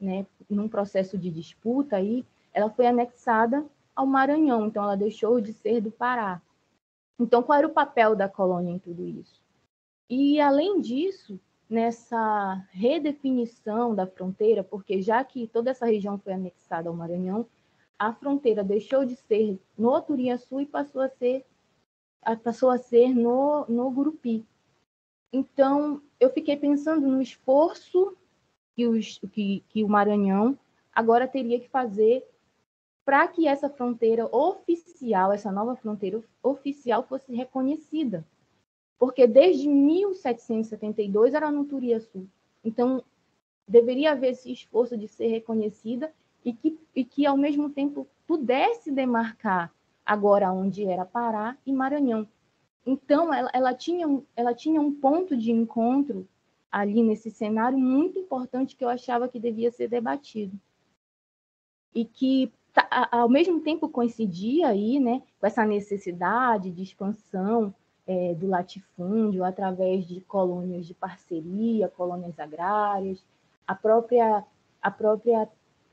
né 0.00 0.26
num 0.48 0.68
processo 0.68 1.18
de 1.18 1.30
disputa 1.30 1.96
aí 1.96 2.24
ela 2.52 2.70
foi 2.70 2.86
anexada 2.86 3.64
ao 3.98 4.06
Maranhão, 4.06 4.66
então 4.66 4.84
ela 4.84 4.96
deixou 4.96 5.40
de 5.40 5.52
ser 5.52 5.80
do 5.80 5.90
Pará. 5.90 6.40
Então, 7.18 7.42
qual 7.42 7.58
era 7.58 7.66
o 7.66 7.72
papel 7.72 8.14
da 8.14 8.28
colônia 8.28 8.70
em 8.70 8.78
tudo 8.78 9.04
isso? 9.04 9.42
E, 10.08 10.40
além 10.40 10.80
disso, 10.80 11.40
nessa 11.68 12.64
redefinição 12.70 13.96
da 13.96 14.06
fronteira, 14.06 14.62
porque 14.62 15.02
já 15.02 15.22
que 15.24 15.48
toda 15.48 15.70
essa 15.70 15.84
região 15.84 16.16
foi 16.16 16.32
anexada 16.32 16.88
ao 16.88 16.94
Maranhão, 16.94 17.44
a 17.98 18.12
fronteira 18.12 18.62
deixou 18.62 19.04
de 19.04 19.16
ser 19.16 19.58
no 19.76 20.00
Turiaçu 20.00 20.60
e 20.60 20.66
passou 20.66 21.00
a 21.00 21.08
ser 21.08 21.44
passou 22.42 22.70
a 22.70 22.78
ser 22.78 23.14
no, 23.14 23.64
no 23.68 23.90
Gurupi. 23.90 24.44
Então, 25.32 26.02
eu 26.20 26.30
fiquei 26.30 26.56
pensando 26.56 27.06
no 27.06 27.22
esforço 27.22 28.16
que, 28.74 28.86
os, 28.86 29.18
que, 29.32 29.64
que 29.68 29.84
o 29.84 29.88
Maranhão 29.88 30.58
agora 30.92 31.28
teria 31.28 31.60
que 31.60 31.68
fazer 31.68 32.26
para 33.04 33.26
que 33.28 33.46
essa 33.46 33.70
fronteira 33.70 34.26
oficial, 34.34 35.32
essa 35.32 35.50
nova 35.50 35.74
fronteira 35.76 36.22
oficial 36.42 37.02
fosse 37.02 37.34
reconhecida. 37.34 38.26
Porque 38.98 39.26
desde 39.26 39.68
1772 39.68 41.32
era 41.32 41.50
no 41.50 41.64
Turiaçu. 41.64 42.28
Então, 42.62 43.02
deveria 43.66 44.12
haver 44.12 44.32
esse 44.32 44.52
esforço 44.52 44.96
de 44.96 45.08
ser 45.08 45.28
reconhecida 45.28 46.12
e 46.44 46.52
que, 46.52 46.78
e 46.94 47.04
que 47.04 47.26
ao 47.26 47.36
mesmo 47.36 47.70
tempo, 47.70 48.06
pudesse 48.26 48.90
demarcar 48.90 49.72
agora 50.04 50.52
onde 50.52 50.84
era 50.84 51.04
Pará 51.04 51.56
e 51.66 51.72
Maranhão. 51.72 52.26
Então, 52.86 53.32
ela, 53.32 53.50
ela, 53.52 53.74
tinha, 53.74 54.06
ela 54.34 54.54
tinha 54.54 54.80
um 54.80 54.94
ponto 54.94 55.36
de 55.36 55.50
encontro 55.50 56.26
ali 56.70 57.02
nesse 57.02 57.30
cenário 57.30 57.78
muito 57.78 58.18
importante 58.18 58.76
que 58.76 58.84
eu 58.84 58.88
achava 58.88 59.28
que 59.28 59.38
devia 59.38 59.70
ser 59.70 59.88
debatido. 59.88 60.58
E 61.94 62.04
que 62.04 62.52
Tá, 62.72 63.08
ao 63.10 63.28
mesmo 63.28 63.60
tempo 63.60 63.88
coincidia 63.88 64.68
aí, 64.68 65.00
né, 65.00 65.22
com 65.40 65.46
essa 65.46 65.64
necessidade 65.64 66.70
de 66.70 66.82
expansão 66.82 67.74
é, 68.06 68.34
do 68.34 68.46
latifúndio 68.46 69.42
através 69.42 70.06
de 70.06 70.20
colônias 70.20 70.86
de 70.86 70.94
parceria, 70.94 71.88
colônias 71.88 72.38
agrárias, 72.38 73.24
a 73.66 73.74
própria 73.74 74.44
a 74.80 74.92
própria 74.92 75.48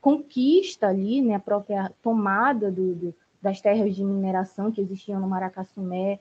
conquista 0.06 0.86
ali, 0.86 1.20
né, 1.20 1.34
a 1.34 1.40
própria 1.40 1.92
tomada 2.00 2.70
do, 2.70 2.94
do, 2.94 3.14
das 3.42 3.60
terras 3.60 3.92
de 3.96 4.04
mineração 4.04 4.70
que 4.70 4.80
existiam 4.80 5.20
no 5.20 5.26
Maracassumé, 5.26 6.20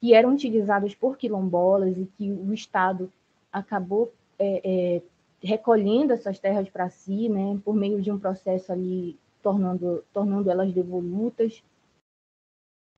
que 0.00 0.12
eram 0.12 0.34
utilizadas 0.34 0.96
por 0.96 1.16
quilombolas 1.16 1.96
e 1.96 2.06
que 2.18 2.32
o 2.32 2.52
Estado 2.52 3.08
acabou 3.52 4.12
é, 4.36 4.60
é, 4.64 5.02
recolhendo 5.40 6.12
essas 6.12 6.40
terras 6.40 6.68
para 6.68 6.90
si, 6.90 7.28
né, 7.28 7.56
por 7.64 7.72
meio 7.72 8.02
de 8.02 8.10
um 8.10 8.18
processo 8.18 8.72
ali 8.72 9.16
tornando, 9.40 10.02
tornando 10.12 10.50
elas 10.50 10.72
devolutas, 10.72 11.62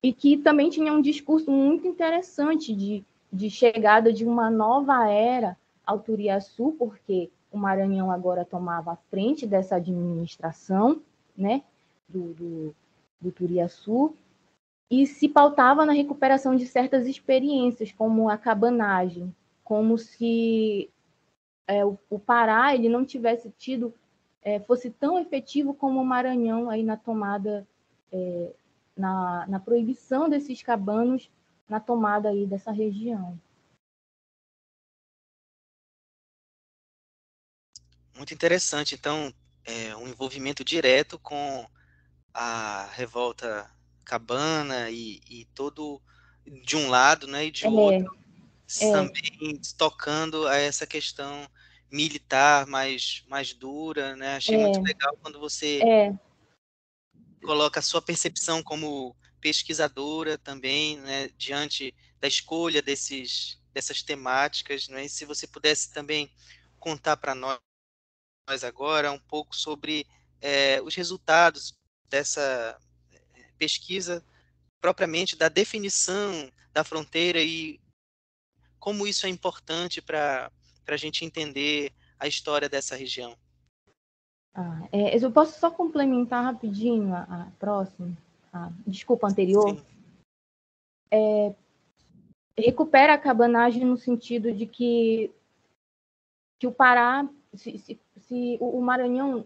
e 0.01 0.11
que 0.11 0.35
também 0.35 0.71
tinha 0.71 0.91
um 0.91 1.01
discurso 1.01 1.51
muito 1.51 1.85
interessante 1.85 2.75
de, 2.75 3.05
de 3.31 3.51
chegada 3.51 4.11
de 4.11 4.25
uma 4.25 4.49
nova 4.49 5.07
era 5.07 5.55
ao 5.85 5.99
Turiaçu, 5.99 6.75
porque 6.79 7.29
o 7.53 7.57
Maranhão 7.57 8.11
agora 8.11 8.43
tomava 8.43 8.93
a 8.93 8.95
frente 8.95 9.45
dessa 9.45 9.75
administração 9.75 11.01
né, 11.37 11.63
do, 12.09 12.33
do, 12.33 12.75
do 13.21 13.31
Turiaçu, 13.31 14.15
e 14.89 15.07
se 15.07 15.29
pautava 15.29 15.85
na 15.85 15.93
recuperação 15.93 16.55
de 16.55 16.67
certas 16.67 17.07
experiências, 17.07 17.91
como 17.91 18.29
a 18.29 18.37
cabanagem, 18.37 19.33
como 19.63 19.97
se 19.97 20.89
é, 21.65 21.85
o, 21.85 21.97
o 22.09 22.19
Pará 22.19 22.75
ele 22.75 22.89
não 22.89 23.05
tivesse 23.05 23.49
tido 23.57 23.93
é, 24.41 24.59
fosse 24.59 24.89
tão 24.89 25.17
efetivo 25.17 25.73
como 25.73 26.01
o 26.01 26.05
Maranhão 26.05 26.69
aí 26.69 26.83
na 26.83 26.97
tomada, 26.97 27.65
é, 28.11 28.51
na, 28.95 29.47
na 29.47 29.59
proibição 29.59 30.27
desses 30.27 30.61
cabanos 30.61 31.31
na 31.67 31.79
tomada 31.79 32.29
aí 32.29 32.45
dessa 32.45 32.71
região. 32.71 33.39
Muito 38.15 38.33
interessante. 38.33 38.95
Então, 38.95 39.33
é, 39.65 39.95
um 39.95 40.07
envolvimento 40.07 40.63
direto 40.63 41.17
com 41.19 41.67
a 42.33 42.89
revolta 42.93 43.69
cabana 44.03 44.89
e, 44.89 45.21
e 45.29 45.45
todo 45.53 46.01
de 46.45 46.75
um 46.75 46.89
lado, 46.89 47.27
né, 47.27 47.45
e 47.45 47.51
de 47.51 47.65
é, 47.65 47.69
outro, 47.69 48.17
é. 48.81 48.91
também 48.91 49.61
tocando 49.77 50.47
a 50.47 50.57
essa 50.57 50.85
questão 50.85 51.47
militar 51.91 52.65
mais, 52.65 53.23
mais 53.27 53.53
dura, 53.53 54.15
né? 54.15 54.37
Achei 54.37 54.55
é. 54.55 54.57
muito 54.57 54.81
legal 54.81 55.15
quando 55.21 55.39
você 55.39 55.79
é. 55.83 56.13
coloca 57.45 57.79
a 57.79 57.83
sua 57.83 58.01
percepção 58.01 58.63
como 58.63 59.15
pesquisadora 59.39 60.37
também, 60.37 60.97
né, 60.97 61.29
diante 61.37 61.93
da 62.19 62.27
escolha 62.27 62.81
desses, 62.81 63.61
dessas 63.73 64.01
temáticas, 64.01 64.87
né? 64.87 65.05
E 65.05 65.09
se 65.09 65.23
você 65.23 65.45
pudesse 65.45 65.93
também 65.93 66.31
contar 66.79 67.15
para 67.17 67.35
nós, 67.35 67.59
nós 68.47 68.63
agora 68.63 69.11
um 69.11 69.19
pouco 69.19 69.55
sobre 69.55 70.05
é, 70.41 70.81
os 70.81 70.95
resultados 70.95 71.73
dessa 72.09 72.77
eh, 73.11 73.49
pesquisa 73.57 74.23
propriamente 74.81 75.35
da 75.35 75.47
definição 75.47 76.51
da 76.73 76.83
fronteira 76.83 77.41
e 77.41 77.79
como 78.79 79.07
isso 79.07 79.25
é 79.25 79.29
importante 79.29 80.01
para 80.01 80.51
a 80.87 80.97
gente 80.97 81.23
entender 81.23 81.93
a 82.19 82.27
história 82.27 82.67
dessa 82.67 82.95
região. 82.95 83.35
Ah, 84.53 84.87
é, 84.91 85.17
eu 85.17 85.31
posso 85.31 85.57
só 85.57 85.71
complementar 85.71 86.43
rapidinho 86.43 87.13
a, 87.15 87.21
a 87.21 87.51
próxima, 87.57 88.15
a, 88.51 88.69
desculpa, 88.85 89.27
anterior. 89.27 89.81
É, 91.09 91.55
recupera 92.57 93.13
a 93.13 93.17
cabanagem 93.17 93.85
no 93.85 93.97
sentido 93.97 94.53
de 94.53 94.65
que, 94.65 95.31
que 96.59 96.67
o 96.67 96.71
Pará, 96.71 97.27
se, 97.55 97.77
se, 97.79 97.99
se 98.27 98.57
o 98.59 98.81
Maranhão 98.81 99.45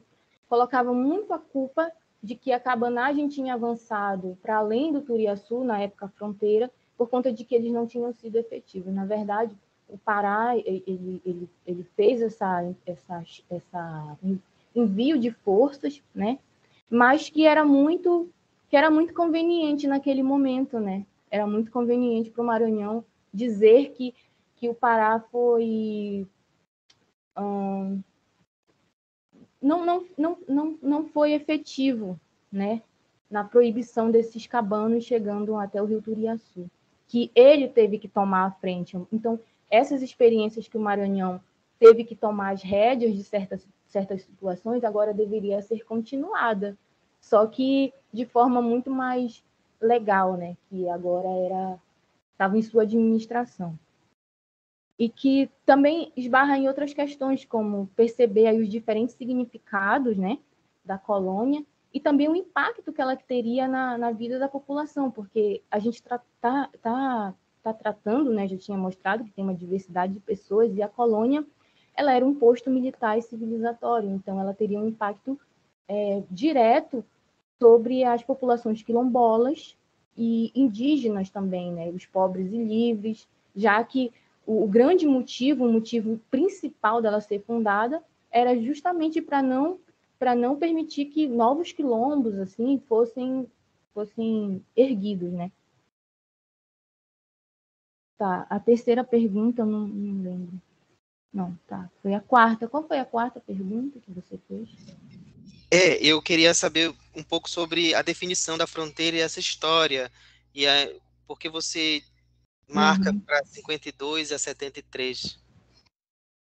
colocava 0.50 0.94
muito 0.94 1.34
a 1.34 1.40
culpa 1.40 1.92
de 2.22 2.36
que 2.36 2.52
a 2.52 2.60
cabanagem 2.60 3.28
tinha 3.28 3.54
avançado 3.54 4.38
para 4.42 4.58
além 4.58 4.92
do 4.92 5.02
Turiaçu, 5.02 5.64
na 5.64 5.80
época 5.80 6.08
fronteira, 6.10 6.72
por 6.98 7.10
conta 7.10 7.32
de 7.32 7.44
que 7.44 7.54
eles 7.54 7.72
não 7.72 7.86
tinham 7.86 8.12
sido 8.12 8.38
efetivos. 8.38 8.94
Na 8.94 9.06
verdade, 9.06 9.56
o 9.88 9.98
Pará 9.98 10.58
ele, 10.58 11.22
ele, 11.26 11.50
ele 11.66 11.84
fez 11.96 12.22
essa, 12.22 12.74
essa, 12.86 13.24
essa 13.50 14.18
envio 14.76 15.18
de 15.20 15.32
forças, 15.32 16.02
né? 16.14 16.40
Mas 16.90 17.30
que 17.30 17.46
era 17.46 17.64
muito 17.66 18.30
que 18.70 18.76
era 18.76 18.92
muito 18.92 19.14
conveniente 19.14 19.88
naquele 19.88 20.22
momento, 20.22 20.78
né? 20.78 21.06
Era 21.32 21.48
muito 21.48 21.72
conveniente 21.72 22.30
para 22.30 22.42
o 22.42 22.46
Maranhão 22.46 23.04
dizer 23.34 23.92
que, 23.92 24.14
que 24.58 24.68
o 24.68 24.74
Pará 24.74 25.22
foi 25.32 26.28
hum, 27.38 28.02
não, 29.62 29.86
não, 29.86 30.06
não, 30.18 30.38
não, 30.48 30.80
não 30.82 31.06
foi 31.06 31.34
efetivo, 31.34 32.20
né? 32.52 32.82
Na 33.30 33.44
proibição 33.44 34.10
desses 34.10 34.48
cabanos 34.48 35.04
chegando 35.04 35.56
até 35.56 35.82
o 35.82 35.86
Rio 35.86 36.02
Turiaçu, 36.02 36.70
que 37.08 37.32
ele 37.36 37.68
teve 37.68 37.98
que 37.98 38.08
tomar 38.08 38.46
a 38.46 38.52
frente. 38.52 38.98
Então, 39.12 39.40
essas 39.70 40.02
experiências 40.02 40.68
que 40.68 40.78
o 40.78 40.82
Maranhão 40.82 41.42
teve 41.80 42.04
que 42.04 42.16
tomar 42.16 42.54
as 42.54 42.62
rédeas 42.62 43.14
de 43.14 43.24
certas, 43.24 43.68
certas 43.88 44.22
situações, 44.24 44.84
agora 44.84 45.14
deveria 45.14 45.62
ser 45.62 45.84
continuada, 45.86 46.78
só 47.20 47.46
que 47.46 47.94
de 48.12 48.26
forma 48.26 48.62
muito 48.62 48.90
mais 48.90 49.44
legal, 49.82 50.38
né? 50.38 50.56
Que 50.70 50.88
agora 50.90 51.28
era 51.28 51.80
estava 52.32 52.58
em 52.58 52.62
sua 52.62 52.84
administração. 52.84 53.78
E 54.98 55.10
que 55.10 55.50
também 55.66 56.12
esbarra 56.18 56.58
em 56.58 56.68
outras 56.68 56.94
questões, 56.94 57.46
como 57.46 57.88
perceber 57.96 58.60
os 58.60 58.68
diferentes 58.68 59.16
significados 59.16 60.18
né, 60.18 60.40
da 60.84 60.98
colônia 60.98 61.64
e 61.94 62.00
também 62.00 62.28
o 62.28 62.36
impacto 62.36 62.92
que 62.92 63.02
ela 63.02 63.16
teria 63.16 63.68
na, 63.68 63.98
na 63.98 64.12
vida 64.12 64.38
da 64.38 64.48
população, 64.48 65.10
porque 65.10 65.64
a 65.70 65.80
gente 65.80 65.96
está 65.96 66.22
tá, 66.40 66.70
tá, 66.82 67.34
tá 67.64 67.74
tratando, 67.74 68.32
né, 68.32 68.48
já 68.48 68.58
tinha 68.58 68.78
mostrado 68.78 69.24
que 69.24 69.32
tem 69.32 69.44
uma 69.44 69.54
diversidade 69.54 70.14
de 70.14 70.20
pessoas, 70.20 70.76
e 70.76 70.82
a 70.82 70.88
colônia 70.88 71.46
ela 71.96 72.14
era 72.14 72.26
um 72.26 72.36
posto 72.36 72.70
militar 72.70 73.18
e 73.18 73.22
civilizatório, 73.24 74.12
então 74.12 74.40
ela 74.40 74.54
teria 74.54 74.80
um 74.80 74.88
impacto 74.88 75.40
é, 75.88 76.22
direto 76.30 77.04
sobre 77.58 78.04
as 78.04 78.24
populações 78.24 78.84
quilombolas 78.84 79.76
e 80.16 80.52
indígenas 80.54 81.30
também, 81.30 81.72
né, 81.72 81.90
os 81.90 82.06
pobres 82.06 82.52
e 82.52 82.64
livres, 82.64 83.28
já 83.56 83.84
que 83.84 84.12
o, 84.48 84.64
o 84.64 84.68
grande 84.68 85.06
motivo, 85.06 85.66
o 85.66 85.72
motivo 85.72 86.20
principal 86.32 87.02
dela 87.02 87.20
ser 87.20 87.44
fundada 87.44 88.02
era 88.32 88.60
justamente 88.60 89.22
para 89.22 89.44
não 89.44 89.80
para 90.18 90.34
não 90.34 90.58
permitir 90.58 91.06
que 91.06 91.28
novos 91.28 91.72
quilombos 91.72 92.34
assim 92.40 92.82
fossem 92.88 93.46
fossem 93.94 94.64
erguidos, 94.76 95.32
né? 95.32 95.52
Tá, 98.18 98.48
a 98.50 98.60
terceira 98.60 99.04
pergunta 99.04 99.62
eu 99.62 99.66
não, 99.66 99.88
não 99.88 100.24
lembro. 100.24 100.62
Não, 101.32 101.56
tá. 101.68 101.88
Foi 102.02 102.16
a 102.16 102.20
quarta. 102.20 102.68
Qual 102.68 102.88
foi 102.88 102.98
a 102.98 103.06
quarta 103.06 103.40
pergunta 103.40 104.00
que 104.00 104.12
você 104.12 104.40
fez? 104.48 104.70
É, 105.70 106.04
eu 106.04 106.20
queria 106.20 106.54
saber 106.54 106.92
um 107.16 107.22
pouco 107.22 107.48
sobre 107.48 107.94
a 107.94 108.02
definição 108.02 108.58
da 108.58 108.66
fronteira 108.66 109.18
e 109.18 109.20
essa 109.20 109.40
história. 109.40 110.12
E 110.56 110.66
a, 110.66 110.92
porque 111.28 111.48
você 111.48 112.02
marca 112.70 113.12
uhum. 113.12 113.20
para 113.20 113.44
52 113.46 114.32
a 114.32 114.38
73. 114.38 115.40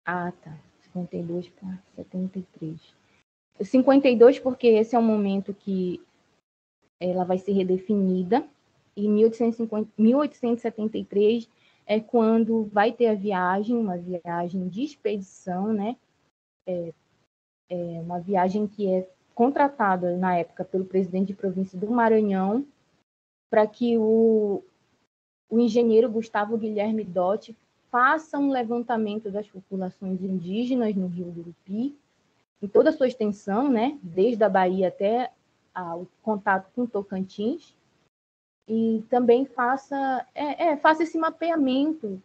Ah, 0.06 0.32
tá. 0.32 0.56
52 0.92 1.48
para 1.48 1.78
73. 1.96 2.80
52 3.60 4.38
porque 4.38 4.66
esse 4.68 4.94
é 4.94 4.98
o 4.98 5.02
momento 5.02 5.54
que 5.54 6.00
ela 7.00 7.24
vai 7.24 7.38
ser 7.38 7.52
redefinida. 7.52 8.46
E 8.96 9.08
1850, 9.08 9.90
1873 9.98 11.48
é 11.86 12.00
quando 12.00 12.64
vai 12.66 12.92
ter 12.92 13.08
a 13.08 13.14
viagem, 13.14 13.76
uma 13.76 13.98
viagem 13.98 14.68
de 14.68 14.84
expedição, 14.84 15.72
né? 15.72 15.96
É, 16.66 16.92
é 17.68 18.00
uma 18.00 18.20
viagem 18.20 18.66
que 18.66 18.88
é 18.88 19.08
contratada 19.34 20.16
na 20.16 20.36
época 20.36 20.64
pelo 20.64 20.84
presidente 20.84 21.28
de 21.28 21.34
província 21.34 21.78
do 21.78 21.90
Maranhão 21.90 22.64
para 23.50 23.66
que 23.66 23.98
o, 23.98 24.62
o 25.48 25.58
engenheiro 25.60 26.10
Gustavo 26.10 26.56
Guilherme 26.56 27.04
Dotti 27.04 27.56
faça 27.90 28.38
um 28.38 28.50
levantamento 28.50 29.30
das 29.30 29.46
populações 29.48 30.22
indígenas 30.22 30.94
no 30.94 31.06
Rio 31.06 31.30
Gurupi, 31.30 31.96
em 32.60 32.66
toda 32.66 32.90
a 32.90 32.92
sua 32.92 33.06
extensão, 33.06 33.70
né, 33.70 33.98
desde 34.02 34.42
a 34.42 34.48
Bahia 34.48 34.88
até 34.88 35.30
o 35.76 36.06
contato 36.22 36.70
com 36.74 36.86
Tocantins, 36.86 37.74
e 38.66 39.04
também 39.10 39.44
faça, 39.44 40.26
é, 40.34 40.68
é, 40.68 40.76
faça 40.76 41.02
esse 41.02 41.18
mapeamento 41.18 42.20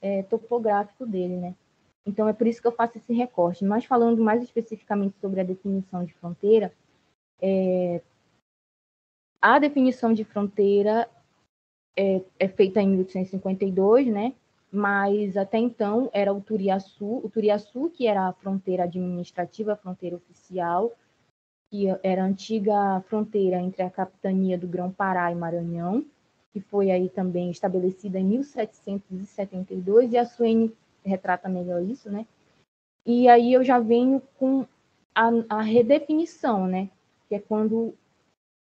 é, 0.00 0.22
topográfico 0.24 1.06
dele, 1.06 1.36
né? 1.36 1.54
Então 2.04 2.28
é 2.28 2.32
por 2.32 2.46
isso 2.46 2.60
que 2.60 2.66
eu 2.66 2.72
faço 2.72 2.98
esse 2.98 3.12
recorte. 3.12 3.64
Mas 3.64 3.84
falando 3.84 4.22
mais 4.22 4.42
especificamente 4.42 5.16
sobre 5.20 5.40
a 5.40 5.44
definição 5.44 6.04
de 6.04 6.12
fronteira, 6.14 6.72
é, 7.40 8.02
a 9.40 9.58
definição 9.58 10.12
de 10.12 10.24
fronteira 10.24 11.08
é, 11.96 12.22
é, 12.38 12.48
feita 12.48 12.80
em 12.80 12.88
1852, 12.88 14.06
né? 14.08 14.32
Mas 14.70 15.36
até 15.36 15.58
então 15.58 16.10
era 16.12 16.32
o 16.32 16.40
Turiaçu, 16.40 17.20
o 17.22 17.30
Turiaçu 17.30 17.90
que 17.90 18.06
era 18.06 18.28
a 18.28 18.32
fronteira 18.32 18.84
administrativa, 18.84 19.72
a 19.72 19.76
fronteira 19.76 20.16
oficial, 20.16 20.92
que 21.70 21.86
era 22.02 22.22
a 22.22 22.26
antiga 22.26 23.00
fronteira 23.08 23.60
entre 23.60 23.82
a 23.82 23.90
capitania 23.90 24.58
do 24.58 24.66
Grão-Pará 24.66 25.30
e 25.30 25.34
Maranhão, 25.34 26.04
que 26.52 26.60
foi 26.60 26.90
aí 26.90 27.08
também 27.08 27.50
estabelecida 27.50 28.18
em 28.18 28.24
1772, 28.24 30.12
e 30.12 30.18
a 30.18 30.24
Suene 30.24 30.72
retrata 31.04 31.48
melhor 31.48 31.82
isso, 31.82 32.10
né? 32.10 32.26
E 33.06 33.28
aí 33.28 33.52
eu 33.52 33.62
já 33.62 33.78
venho 33.78 34.22
com 34.38 34.66
a, 35.14 35.30
a 35.48 35.62
redefinição, 35.62 36.66
né? 36.66 36.88
Que 37.28 37.36
é 37.36 37.38
quando 37.38 37.94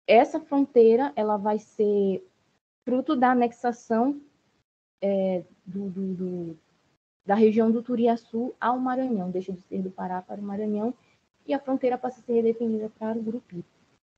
essa 0.06 0.40
fronteira 0.40 1.12
ela 1.16 1.36
vai 1.36 1.58
ser 1.58 2.22
fruto 2.84 3.16
da 3.16 3.30
anexação 3.30 4.20
é, 5.02 5.42
do, 5.66 5.88
do, 5.88 6.14
do, 6.14 6.56
da 7.26 7.34
região 7.34 7.70
do 7.70 7.82
Turiaçu 7.82 8.54
ao 8.60 8.78
Maranhão, 8.78 9.30
deixa 9.30 9.52
de 9.52 9.60
ser 9.62 9.82
do 9.82 9.90
Pará 9.90 10.22
para 10.22 10.40
o 10.40 10.44
Maranhão, 10.44 10.94
e 11.46 11.52
a 11.52 11.58
fronteira 11.58 11.98
passa 11.98 12.20
a 12.20 12.22
ser 12.22 12.42
definida 12.42 12.90
para 12.98 13.18
o 13.18 13.22
Grupi. 13.22 13.64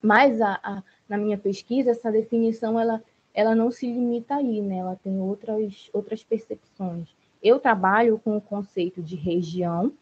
Mas 0.02 0.40
a, 0.40 0.60
a, 0.62 0.82
na 1.08 1.16
minha 1.18 1.38
pesquisa, 1.38 1.90
essa 1.90 2.12
definição 2.12 2.78
ela, 2.78 3.02
ela 3.34 3.54
não 3.54 3.70
se 3.70 3.86
limita 3.86 4.36
aí, 4.36 4.60
né? 4.60 4.76
ela 4.76 4.96
tem 4.96 5.18
outras, 5.20 5.90
outras 5.92 6.22
percepções. 6.22 7.08
Eu 7.42 7.58
trabalho 7.58 8.18
com 8.18 8.36
o 8.36 8.40
conceito 8.40 9.02
de 9.02 9.16
região, 9.16 9.92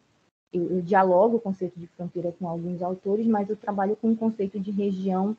eu, 0.53 0.69
eu 0.69 0.81
dialogo 0.81 1.37
o 1.37 1.41
conceito 1.41 1.79
de 1.79 1.87
fronteira 1.87 2.31
com 2.37 2.47
alguns 2.47 2.81
autores, 2.81 3.25
mas 3.25 3.49
eu 3.49 3.55
trabalho 3.55 3.95
com 3.95 4.11
o 4.11 4.17
conceito 4.17 4.59
de 4.59 4.71
região 4.71 5.35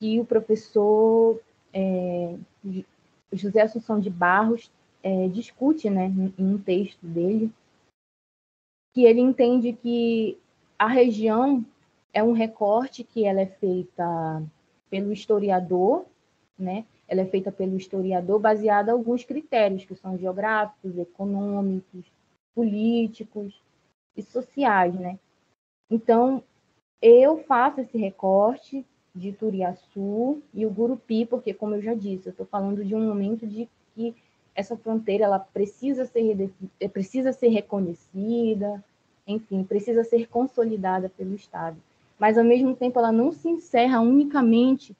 que 0.00 0.20
o 0.20 0.24
professor 0.24 1.40
é, 1.72 2.36
José 3.32 3.62
Assunção 3.62 4.00
de 4.00 4.10
Barros 4.10 4.70
é, 5.02 5.28
discute 5.28 5.88
né, 5.88 6.06
em 6.38 6.44
um 6.44 6.58
texto 6.58 7.06
dele, 7.06 7.52
que 8.94 9.04
ele 9.04 9.20
entende 9.20 9.72
que 9.72 10.38
a 10.78 10.86
região 10.86 11.64
é 12.12 12.22
um 12.22 12.32
recorte 12.32 13.04
que 13.04 13.24
ela 13.24 13.40
é 13.40 13.46
feita 13.46 14.42
pelo 14.90 15.12
historiador, 15.12 16.06
né? 16.58 16.84
Ela 17.06 17.22
é 17.22 17.26
feita 17.26 17.52
pelo 17.52 17.76
historiador 17.76 18.38
baseada 18.38 18.90
em 18.90 18.94
alguns 18.94 19.24
critérios 19.24 19.84
que 19.84 19.94
são 19.94 20.18
geográficos, 20.18 20.96
econômicos, 20.98 22.04
políticos 22.54 23.60
e 24.16 24.22
sociais, 24.22 24.94
né? 24.94 25.18
Então, 25.90 26.42
eu 27.00 27.38
faço 27.44 27.80
esse 27.80 27.96
recorte 27.96 28.84
de 29.18 29.32
Turiaçu 29.32 30.40
e 30.54 30.64
o 30.64 30.70
Gurupi, 30.70 31.26
porque, 31.26 31.52
como 31.52 31.74
eu 31.74 31.82
já 31.82 31.94
disse, 31.94 32.28
eu 32.28 32.30
estou 32.30 32.46
falando 32.46 32.84
de 32.84 32.94
um 32.94 33.06
momento 33.06 33.46
de 33.46 33.68
que 33.94 34.14
essa 34.54 34.76
fronteira 34.76 35.24
ela 35.24 35.38
precisa 35.38 36.04
ser, 36.06 36.50
precisa 36.92 37.32
ser 37.32 37.48
reconhecida, 37.48 38.82
enfim, 39.26 39.62
precisa 39.62 40.02
ser 40.04 40.26
consolidada 40.28 41.08
pelo 41.08 41.34
Estado. 41.34 41.76
Mas, 42.18 42.36
ao 42.36 42.44
mesmo 42.44 42.74
tempo, 42.74 42.98
ela 42.98 43.12
não 43.12 43.30
se 43.30 43.48
encerra 43.48 44.00
unicamente 44.00 44.96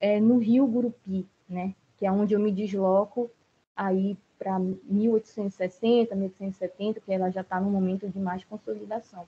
é, 0.00 0.20
no 0.20 0.38
rio 0.38 0.66
Gurupi. 0.66 1.26
né? 1.48 1.74
Que 1.98 2.06
é 2.06 2.12
onde 2.12 2.34
eu 2.34 2.40
me 2.40 2.52
desloco 2.52 3.30
aí 3.74 4.16
para 4.38 4.58
1860, 4.58 6.14
1870, 6.14 7.00
que 7.00 7.12
ela 7.12 7.30
já 7.30 7.40
está 7.40 7.60
no 7.60 7.70
momento 7.70 8.08
de 8.08 8.18
mais 8.18 8.44
consolidação. 8.44 9.26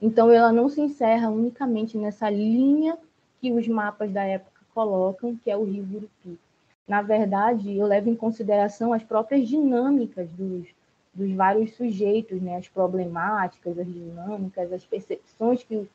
Então, 0.00 0.30
ela 0.30 0.52
não 0.52 0.68
se 0.68 0.80
encerra 0.80 1.28
unicamente 1.28 1.98
nessa 1.98 2.30
linha 2.30 2.96
que 3.40 3.52
os 3.52 3.66
mapas 3.66 4.12
da 4.12 4.24
época 4.24 4.60
colocam, 4.74 5.36
que 5.36 5.50
é 5.50 5.56
o 5.56 5.64
rio 5.64 5.84
Gurupi. 5.84 6.38
Na 6.86 7.02
verdade, 7.02 7.76
eu 7.76 7.86
levo 7.86 8.10
em 8.10 8.16
consideração 8.16 8.92
as 8.92 9.02
próprias 9.02 9.48
dinâmicas 9.48 10.30
dos, 10.32 10.66
dos 11.14 11.32
vários 11.32 11.74
sujeitos, 11.74 12.40
né? 12.42 12.56
as 12.56 12.68
problemáticas, 12.68 13.78
as 13.78 13.86
dinâmicas, 13.86 14.72
as 14.72 14.84
percepções 14.84 15.62
que 15.62 15.88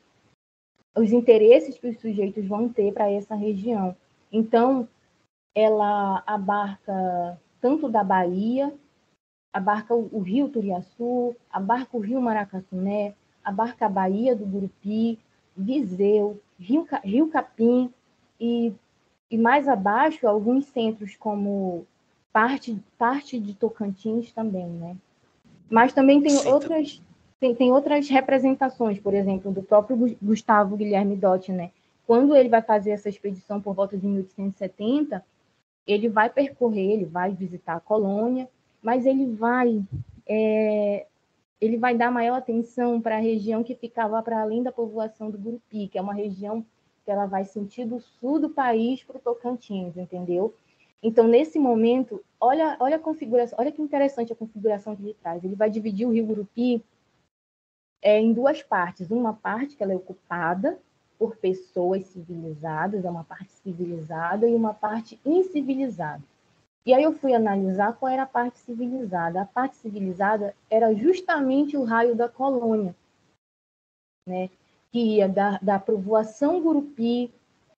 os 0.96 1.12
interesses 1.12 1.78
que 1.78 1.88
os 1.88 2.00
sujeitos 2.00 2.46
vão 2.46 2.68
ter 2.68 2.92
para 2.92 3.10
essa 3.10 3.34
região. 3.34 3.94
Então, 4.32 4.88
ela 5.54 6.22
abarca 6.26 7.38
tanto 7.60 7.88
da 7.88 8.02
Bahia, 8.02 8.72
abarca 9.52 9.94
o, 9.94 10.20
rio 10.20 10.48
Turiaçu, 10.48 11.36
abarca 11.50 11.96
o 11.96 12.00
rio 12.00 12.20
Maracatuné, 12.20 13.14
abarca 13.44 13.86
a 13.86 13.90
Bahia 13.90 14.34
do 14.34 14.46
Gurupi, 14.46 15.18
Viseu, 15.56 16.40
Rio, 16.58 16.86
rio 17.04 17.28
Capim 17.28 17.92
e, 18.40 18.72
e 19.30 19.38
mais 19.38 19.68
abaixo 19.68 20.26
alguns 20.26 20.66
centros 20.66 21.16
como 21.16 21.86
parte, 22.32 22.78
parte 22.98 23.38
de 23.38 23.54
Tocantins 23.54 24.32
também, 24.32 24.66
né? 24.66 24.96
Mas 25.70 25.92
também 25.92 26.20
tem 26.20 26.30
Sim, 26.30 26.48
outras 26.48 27.02
tem, 27.38 27.54
tem 27.54 27.70
outras 27.72 28.08
representações, 28.08 28.98
por 28.98 29.12
exemplo, 29.12 29.52
do 29.52 29.62
próprio 29.62 30.16
Gustavo 30.22 30.76
Guilherme 30.76 31.16
Dotti, 31.16 31.52
né? 31.52 31.70
Quando 32.06 32.34
ele 32.34 32.48
vai 32.48 32.62
fazer 32.62 32.90
essa 32.90 33.08
expedição 33.08 33.60
por 33.60 33.74
volta 33.74 33.96
de 33.96 34.06
1870, 34.06 35.24
ele 35.86 36.08
vai 36.08 36.30
percorrer, 36.30 36.92
ele 36.92 37.04
vai 37.04 37.32
visitar 37.32 37.76
a 37.76 37.80
colônia, 37.80 38.48
mas 38.82 39.04
ele 39.04 39.26
vai 39.26 39.82
é, 40.26 41.06
ele 41.60 41.76
vai 41.76 41.96
dar 41.96 42.10
maior 42.10 42.36
atenção 42.36 43.00
para 43.00 43.16
a 43.16 43.20
região 43.20 43.64
que 43.64 43.74
ficava 43.74 44.22
para 44.22 44.40
além 44.40 44.62
da 44.62 44.72
povoação 44.72 45.30
do 45.30 45.38
Gurupi, 45.38 45.88
que 45.88 45.98
é 45.98 46.02
uma 46.02 46.14
região 46.14 46.64
que 47.04 47.10
ela 47.10 47.26
vai 47.26 47.44
sentir 47.44 47.86
do 47.86 48.00
sul 48.00 48.38
do 48.38 48.50
país 48.50 49.02
para 49.02 49.16
o 49.16 49.20
Tocantins, 49.20 49.96
entendeu? 49.96 50.54
Então, 51.02 51.28
nesse 51.28 51.58
momento, 51.58 52.22
olha, 52.40 52.76
olha 52.80 52.96
a 52.96 52.98
configuração, 52.98 53.58
olha 53.60 53.70
que 53.70 53.80
interessante 53.80 54.32
a 54.32 54.36
configuração 54.36 54.96
que 54.96 55.02
ele 55.02 55.14
traz. 55.14 55.44
Ele 55.44 55.54
vai 55.54 55.70
dividir 55.70 56.06
o 56.06 56.10
Rio 56.10 56.26
Gurupi 56.26 56.82
é, 58.02 58.20
em 58.20 58.32
duas 58.32 58.62
partes. 58.62 59.10
Uma 59.10 59.32
parte 59.32 59.76
que 59.76 59.82
ela 59.82 59.92
é 59.92 59.96
ocupada 59.96 60.78
por 61.18 61.36
pessoas 61.36 62.04
civilizadas, 62.06 63.04
é 63.04 63.10
uma 63.10 63.24
parte 63.24 63.52
civilizada, 63.52 64.48
e 64.48 64.54
uma 64.54 64.74
parte 64.74 65.18
incivilizada. 65.24 66.22
E 66.86 66.94
aí 66.94 67.02
eu 67.02 67.12
fui 67.12 67.34
analisar 67.34 67.94
qual 67.94 68.12
era 68.12 68.22
a 68.22 68.26
parte 68.26 68.58
civilizada. 68.58 69.42
A 69.42 69.44
parte 69.44 69.76
civilizada 69.76 70.54
era 70.70 70.94
justamente 70.94 71.76
o 71.76 71.82
raio 71.82 72.14
da 72.14 72.28
colônia, 72.28 72.94
né? 74.26 74.48
que 74.92 75.16
ia 75.16 75.28
da, 75.28 75.58
da 75.58 75.78
povoação 75.78 76.62
Gurupi, 76.62 77.30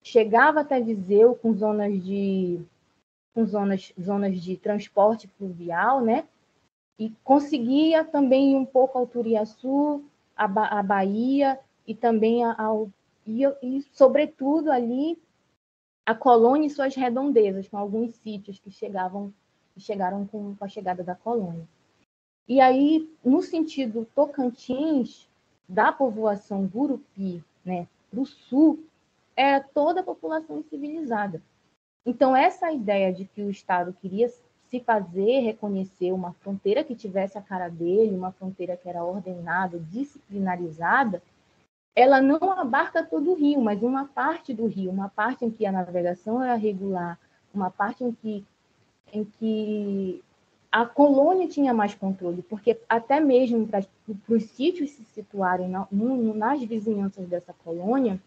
chegava 0.03 0.61
até 0.61 0.81
Viseu 0.81 1.35
com 1.35 1.53
zonas 1.55 2.05
de 2.05 2.61
com 3.35 3.47
zonas, 3.47 3.93
zonas 4.01 4.41
de 4.41 4.57
transporte 4.57 5.27
fluvial, 5.39 6.01
né? 6.01 6.29
E 6.99 7.11
conseguia 7.25 8.05
também 8.05 8.57
um 8.57 8.67
pouco 8.67 8.99
ao 8.99 9.07
Turiaçu, 9.07 10.05
a, 10.37 10.79
a 10.79 10.83
Bahia 10.83 11.59
e 11.87 11.95
também 11.95 12.45
ao 12.45 12.91
e, 13.27 13.45
e, 13.63 13.83
sobretudo 13.93 14.71
ali 14.71 15.19
a 16.09 16.15
colônia 16.15 16.67
e 16.67 16.71
suas 16.71 16.95
redondezas, 16.95 17.69
com 17.69 17.77
alguns 17.77 18.15
sítios 18.15 18.59
que 18.59 18.71
chegavam 18.71 19.31
que 19.75 19.81
chegaram 19.83 20.27
com, 20.27 20.57
a 20.59 20.67
chegada 20.67 21.05
da 21.05 21.15
colônia. 21.15 21.69
E 22.49 22.63
aí, 22.63 23.07
no 23.23 23.43
sentido 23.43 24.09
Tocantins, 24.15 25.29
da 25.69 25.93
povoação 25.93 26.67
Gurupi, 26.67 27.45
né, 27.63 27.87
para 28.11 28.21
o 28.21 28.25
sul, 28.25 28.83
é 29.37 29.61
toda 29.61 30.01
a 30.01 30.03
população 30.03 30.63
civilizada. 30.63 31.43
Então, 32.07 32.35
essa 32.35 32.73
ideia 32.73 33.13
de 33.13 33.27
que 33.27 33.43
o 33.43 33.51
Estado 33.51 33.93
queria 34.01 34.31
se 34.71 34.81
fazer 34.81 35.41
reconhecer 35.41 36.11
uma 36.13 36.33
fronteira 36.33 36.83
que 36.83 36.95
tivesse 36.95 37.37
a 37.37 37.43
cara 37.43 37.69
dele, 37.69 38.17
uma 38.17 38.33
fronteira 38.33 38.79
que 38.79 38.89
era 38.89 39.05
ordenada, 39.05 39.79
disciplinarizada, 39.79 41.23
ela 41.99 42.21
não 42.21 42.53
abarca 42.53 43.03
todo 43.03 43.33
o 43.33 43.35
rio, 43.35 43.61
mas 43.61 43.83
uma 43.83 44.05
parte 44.07 44.55
do 44.55 44.67
rio, 44.67 44.91
uma 44.91 45.09
parte 45.09 45.45
em 45.45 45.51
que 45.51 45.67
a 45.67 45.73
navegação 45.73 46.43
era 46.43 46.55
regular, 46.55 47.19
uma 47.53 47.71
parte 47.71 48.05
em 48.05 48.13
que, 48.13 48.45
em 49.13 49.25
que 49.25 50.23
a 50.71 50.85
colônia 50.85 51.49
tinha 51.49 51.73
mais 51.73 51.95
controle, 51.95 52.43
porque 52.43 52.79
até 52.89 53.19
mesmo 53.19 53.67
para 53.67 53.85
os 54.29 54.45
sítios 54.45 54.91
se 54.91 55.05
situarem 55.07 55.69
na, 55.69 55.89
no, 55.91 56.35
nas 56.35 56.63
vizinhanças 56.63 57.27
dessa 57.27 57.55
colônia, 57.65 58.21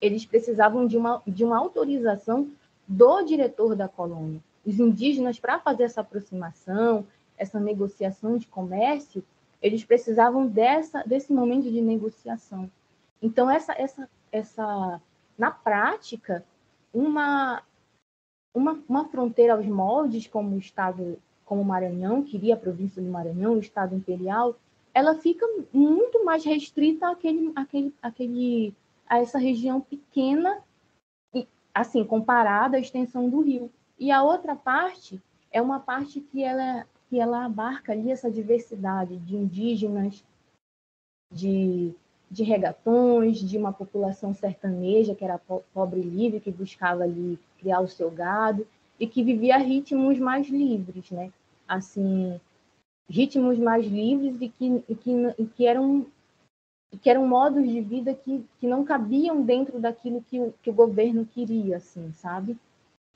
eles 0.00 0.26
precisavam 0.26 0.86
de 0.86 0.96
uma, 0.96 1.22
de 1.26 1.44
uma 1.44 1.58
autorização 1.58 2.50
do 2.86 3.22
diretor 3.22 3.76
da 3.76 3.88
colônia 3.88 4.40
os 4.64 4.78
indígenas, 4.78 5.38
para 5.38 5.58
fazer 5.58 5.84
essa 5.84 6.00
aproximação, 6.00 7.06
essa 7.36 7.58
negociação 7.58 8.36
de 8.36 8.46
comércio, 8.46 9.24
eles 9.62 9.84
precisavam 9.84 10.46
dessa, 10.46 11.02
desse 11.02 11.32
momento 11.32 11.70
de 11.70 11.80
negociação. 11.80 12.70
Então, 13.22 13.50
essa, 13.50 13.72
essa, 13.72 14.08
essa, 14.32 15.00
na 15.36 15.50
prática, 15.50 16.44
uma, 16.92 17.62
uma, 18.54 18.82
uma 18.88 19.04
fronteira 19.08 19.54
aos 19.54 19.66
moldes, 19.66 20.26
como 20.26 20.56
o 20.56 20.58
Estado, 20.58 21.18
como 21.44 21.62
o 21.62 21.64
Maranhão, 21.64 22.22
queria 22.22 22.54
a 22.54 22.58
província 22.58 23.02
do 23.02 23.10
Maranhão, 23.10 23.54
o 23.54 23.60
Estado 23.60 23.94
imperial, 23.94 24.56
ela 24.92 25.14
fica 25.14 25.46
muito 25.72 26.24
mais 26.24 26.44
restrita 26.44 27.10
àquele, 27.10 27.52
àquele, 27.54 27.94
àquele, 28.02 28.74
a 29.06 29.18
essa 29.18 29.38
região 29.38 29.80
pequena, 29.80 30.62
assim, 31.72 32.04
comparada 32.04 32.76
à 32.76 32.80
extensão 32.80 33.28
do 33.28 33.40
rio. 33.40 33.70
E 33.98 34.10
a 34.10 34.22
outra 34.22 34.56
parte 34.56 35.20
é 35.52 35.60
uma 35.60 35.78
parte 35.78 36.20
que 36.20 36.42
ela, 36.42 36.86
que 37.08 37.20
ela 37.20 37.44
abarca 37.44 37.92
ali 37.92 38.10
essa 38.10 38.30
diversidade 38.30 39.16
de 39.18 39.36
indígenas, 39.36 40.24
de, 41.32 41.94
de 42.30 42.44
regatões, 42.44 43.38
de 43.38 43.58
uma 43.58 43.72
população 43.72 44.32
sertaneja, 44.32 45.14
que 45.14 45.24
era 45.24 45.40
pobre 45.74 46.00
e 46.00 46.04
livre, 46.04 46.40
que 46.40 46.50
buscava 46.50 47.02
ali 47.02 47.38
criar 47.58 47.80
o 47.80 47.88
seu 47.88 48.10
gado, 48.10 48.66
e 48.98 49.06
que 49.06 49.24
vivia 49.24 49.56
ritmos 49.56 50.18
mais 50.18 50.48
livres, 50.48 51.10
né? 51.10 51.32
Assim, 51.66 52.38
ritmos 53.08 53.58
mais 53.58 53.86
livres 53.86 54.36
e 54.40 54.48
que, 54.48 54.84
e 54.88 54.94
que, 54.94 55.12
e 55.38 55.46
que 55.46 55.66
eram 55.66 56.06
que 57.00 57.08
eram 57.08 57.24
modos 57.24 57.68
de 57.68 57.80
vida 57.80 58.12
que, 58.12 58.44
que 58.58 58.66
não 58.66 58.84
cabiam 58.84 59.42
dentro 59.42 59.78
daquilo 59.78 60.24
que 60.28 60.40
o, 60.40 60.52
que 60.60 60.70
o 60.70 60.74
governo 60.74 61.24
queria, 61.24 61.76
assim, 61.76 62.12
sabe? 62.14 62.58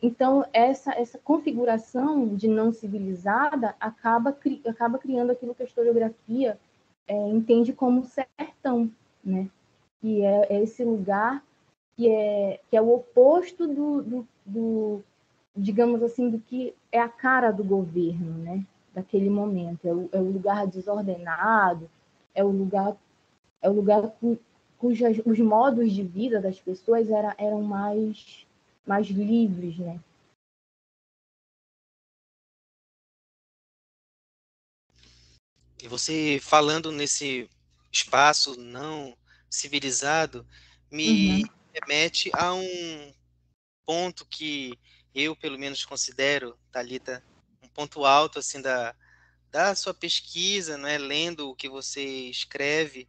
Então, 0.00 0.44
essa, 0.53 0.92
essa 0.92 1.18
configuração 1.18 2.37
de 2.37 2.46
não 2.46 2.72
civilizada 2.72 3.74
acaba, 3.81 4.37
acaba 4.64 4.98
criando 4.98 5.33
aquilo 5.33 5.55
que 5.55 5.62
a 5.62 5.66
historiografia 5.66 6.57
é, 7.07 7.29
entende 7.31 7.72
como 7.72 8.05
sertão, 8.05 8.90
né? 9.24 9.48
que 10.00 10.22
é, 10.22 10.46
é, 10.52 10.62
esse 10.62 10.84
lugar 10.84 11.42
que 11.96 12.08
é, 12.08 12.60
que 12.68 12.76
é 12.76 12.82
o 12.82 12.92
oposto 12.92 13.66
do, 13.66 14.02
do, 14.02 14.28
do, 14.44 15.04
digamos 15.56 16.02
assim, 16.02 16.28
do 16.28 16.38
que 16.38 16.74
é 16.92 17.00
a 17.00 17.08
cara 17.08 17.50
do 17.50 17.64
governo, 17.64 18.38
né? 18.38 18.64
daquele 18.92 19.30
momento. 19.30 19.87
É 19.87 19.92
o, 19.92 20.08
é 20.12 20.18
o 20.18 20.30
lugar 20.30 20.66
desordenado, 20.66 21.90
é 22.34 22.44
o 22.44 22.48
lugar, 22.48 22.96
é 23.62 23.68
o 23.68 23.72
lugar 23.72 24.10
cu, 24.20 24.38
cujos 24.78 25.20
os 25.24 25.38
modos 25.40 25.92
de 25.92 26.02
vida 26.02 26.40
das 26.40 26.60
pessoas 26.60 27.08
era, 27.10 27.34
eram 27.38 27.62
mais 27.62 28.46
mais 28.87 29.06
livres, 29.06 29.78
né? 29.78 29.98
E 35.82 35.88
você 35.88 36.38
falando 36.40 36.92
nesse 36.92 37.48
espaço 37.94 38.59
não 38.59 39.16
civilizado 39.48 40.46
me 40.90 41.42
uhum. 41.42 41.42
remete 41.72 42.30
a 42.35 42.52
um 42.54 43.12
ponto 43.87 44.26
que 44.26 44.78
eu 45.14 45.37
pelo 45.37 45.59
menos 45.59 45.85
considero, 45.85 46.59
Talita, 46.72 47.24
um 47.62 47.68
ponto 47.68 48.04
alto 48.04 48.38
assim 48.38 48.61
da 48.61 48.94
da 49.50 49.72
sua 49.76 49.94
pesquisa, 49.94 50.76
né, 50.76 50.98
lendo 50.98 51.48
o 51.48 51.54
que 51.54 51.68
você 51.68 52.02
escreve, 52.28 53.09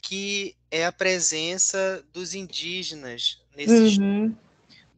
que 0.00 0.56
é 0.70 0.86
a 0.86 0.92
presença 0.92 2.02
dos 2.10 2.32
indígenas 2.32 3.42
nesses 3.54 3.98
uhum 3.98 4.34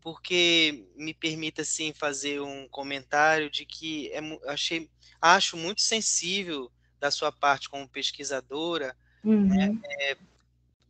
porque 0.01 0.87
me 0.97 1.13
permita 1.13 1.63
assim 1.63 1.93
fazer 1.93 2.41
um 2.41 2.67
comentário 2.69 3.51
de 3.51 3.65
que 3.65 4.11
é, 4.13 4.21
achei, 4.49 4.91
acho 5.21 5.57
muito 5.57 5.83
sensível 5.83 6.71
da 7.01 7.11
sua 7.11 7.33
parte 7.33 7.69
como 7.69 7.89
pesquisadora 7.89 8.95
né, 9.25 9.33
uhum. 9.33 9.47
né, 9.47 9.81
é, 10.01 10.17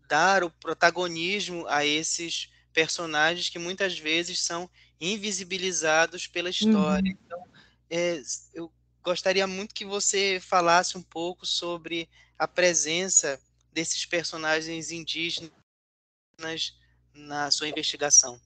dar 0.09 0.42
o 0.42 0.51
protagonismo 0.51 1.66
a 1.68 1.87
esses 1.87 2.51
personagens 2.73 3.49
que 3.49 3.59
muitas 3.59 3.99
vezes 3.99 4.40
são 4.40 4.68
invisibilizados 5.01 6.27
pela 6.27 6.51
história. 6.51 7.11
Uhum. 7.12 7.18
Então, 7.25 7.44
é, 7.88 8.20
eu 8.53 8.70
gostaria 9.03 9.46
muito 9.46 9.75
que 9.75 9.85
você 9.85 10.38
falasse 10.40 10.99
um 10.99 11.03
pouco 11.03 11.46
sobre 11.46 12.09
a 12.38 12.46
presença 12.46 13.40
desses 13.73 14.05
personagens 14.05 14.90
indígenas 14.90 15.53
na 17.14 17.51
sua 17.51 17.68
investigação. 17.68 18.40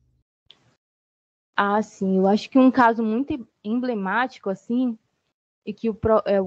Ah, 1.57 1.81
sim. 1.83 2.19
Eu 2.19 2.27
acho 2.27 2.51
que 2.51 2.59
um 2.59 2.71
caso 2.71 3.03
muito 3.03 3.47
emblemático, 3.63 4.51
assim, 4.51 4.99
e 5.65 5.73
que 5.73 5.89
o, 5.89 5.99
é 6.27 6.41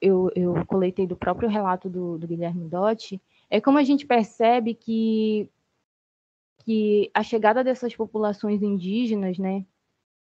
eu, 0.00 0.30
eu 0.34 0.64
coletei 0.66 1.06
do 1.06 1.16
próprio 1.16 1.48
relato 1.48 1.88
do, 1.88 2.16
do 2.16 2.26
Guilherme 2.26 2.68
Dotti, 2.68 3.20
é 3.50 3.60
como 3.60 3.78
a 3.78 3.82
gente 3.82 4.06
percebe 4.06 4.74
que, 4.74 5.48
que 6.64 7.10
a 7.12 7.22
chegada 7.22 7.62
dessas 7.62 7.94
populações 7.94 8.62
indígenas, 8.62 9.38
né, 9.38 9.64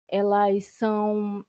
elas 0.07 0.65
são 0.65 1.45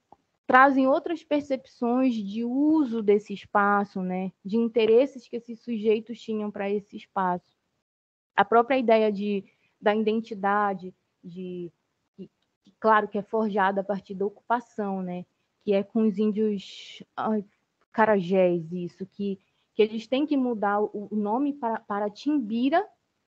trazem 0.46 0.86
outras 0.86 1.24
percepções 1.24 2.14
de 2.14 2.44
uso 2.44 3.02
desse 3.02 3.32
espaço, 3.32 4.02
né, 4.02 4.32
de 4.44 4.56
interesses 4.56 5.26
que 5.26 5.36
esses 5.36 5.60
sujeitos 5.60 6.20
tinham 6.20 6.50
para 6.50 6.68
esse 6.68 6.96
espaço. 6.96 7.56
A 8.36 8.44
própria 8.44 8.76
ideia 8.76 9.10
de, 9.10 9.44
da 9.80 9.94
identidade, 9.94 10.94
de 11.24 11.72
claro 12.78 13.08
que 13.08 13.16
é 13.16 13.22
forjada 13.22 13.80
a 13.80 13.84
partir 13.84 14.14
da 14.14 14.26
ocupação, 14.26 15.00
né, 15.00 15.24
que 15.62 15.72
é 15.72 15.82
com 15.82 16.06
os 16.06 16.18
índios 16.18 17.02
ai, 17.16 17.44
carajés, 17.92 18.70
isso, 18.72 19.06
que, 19.06 19.38
que 19.74 19.82
eles 19.82 20.06
têm 20.06 20.26
que 20.26 20.36
mudar 20.36 20.80
o, 20.80 21.08
nome 21.12 21.52
para, 21.52 21.80
para 21.80 22.10
Timbira, 22.10 22.86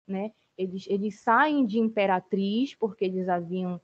né, 0.08 0.32
eles, 0.58 0.86
eles 0.89 1.20
saem 1.20 1.65
de 1.65 1.80
imperatriz, 1.80 2.74
porque 2.76 3.06
eles 3.06 3.28
haviam 3.28 3.80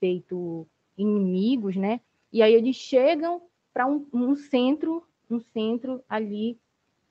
feito 0.00 0.66
inimigos, 0.96 1.76
né, 1.76 2.00
e 2.32 2.42
aí 2.42 2.52
eles 2.52 2.76
chegam 2.76 3.42
para 3.72 3.86
um, 3.86 4.06
um, 4.12 4.34
centro, 4.36 5.02
um 5.30 5.38
centro 5.38 6.02
ali 6.08 6.58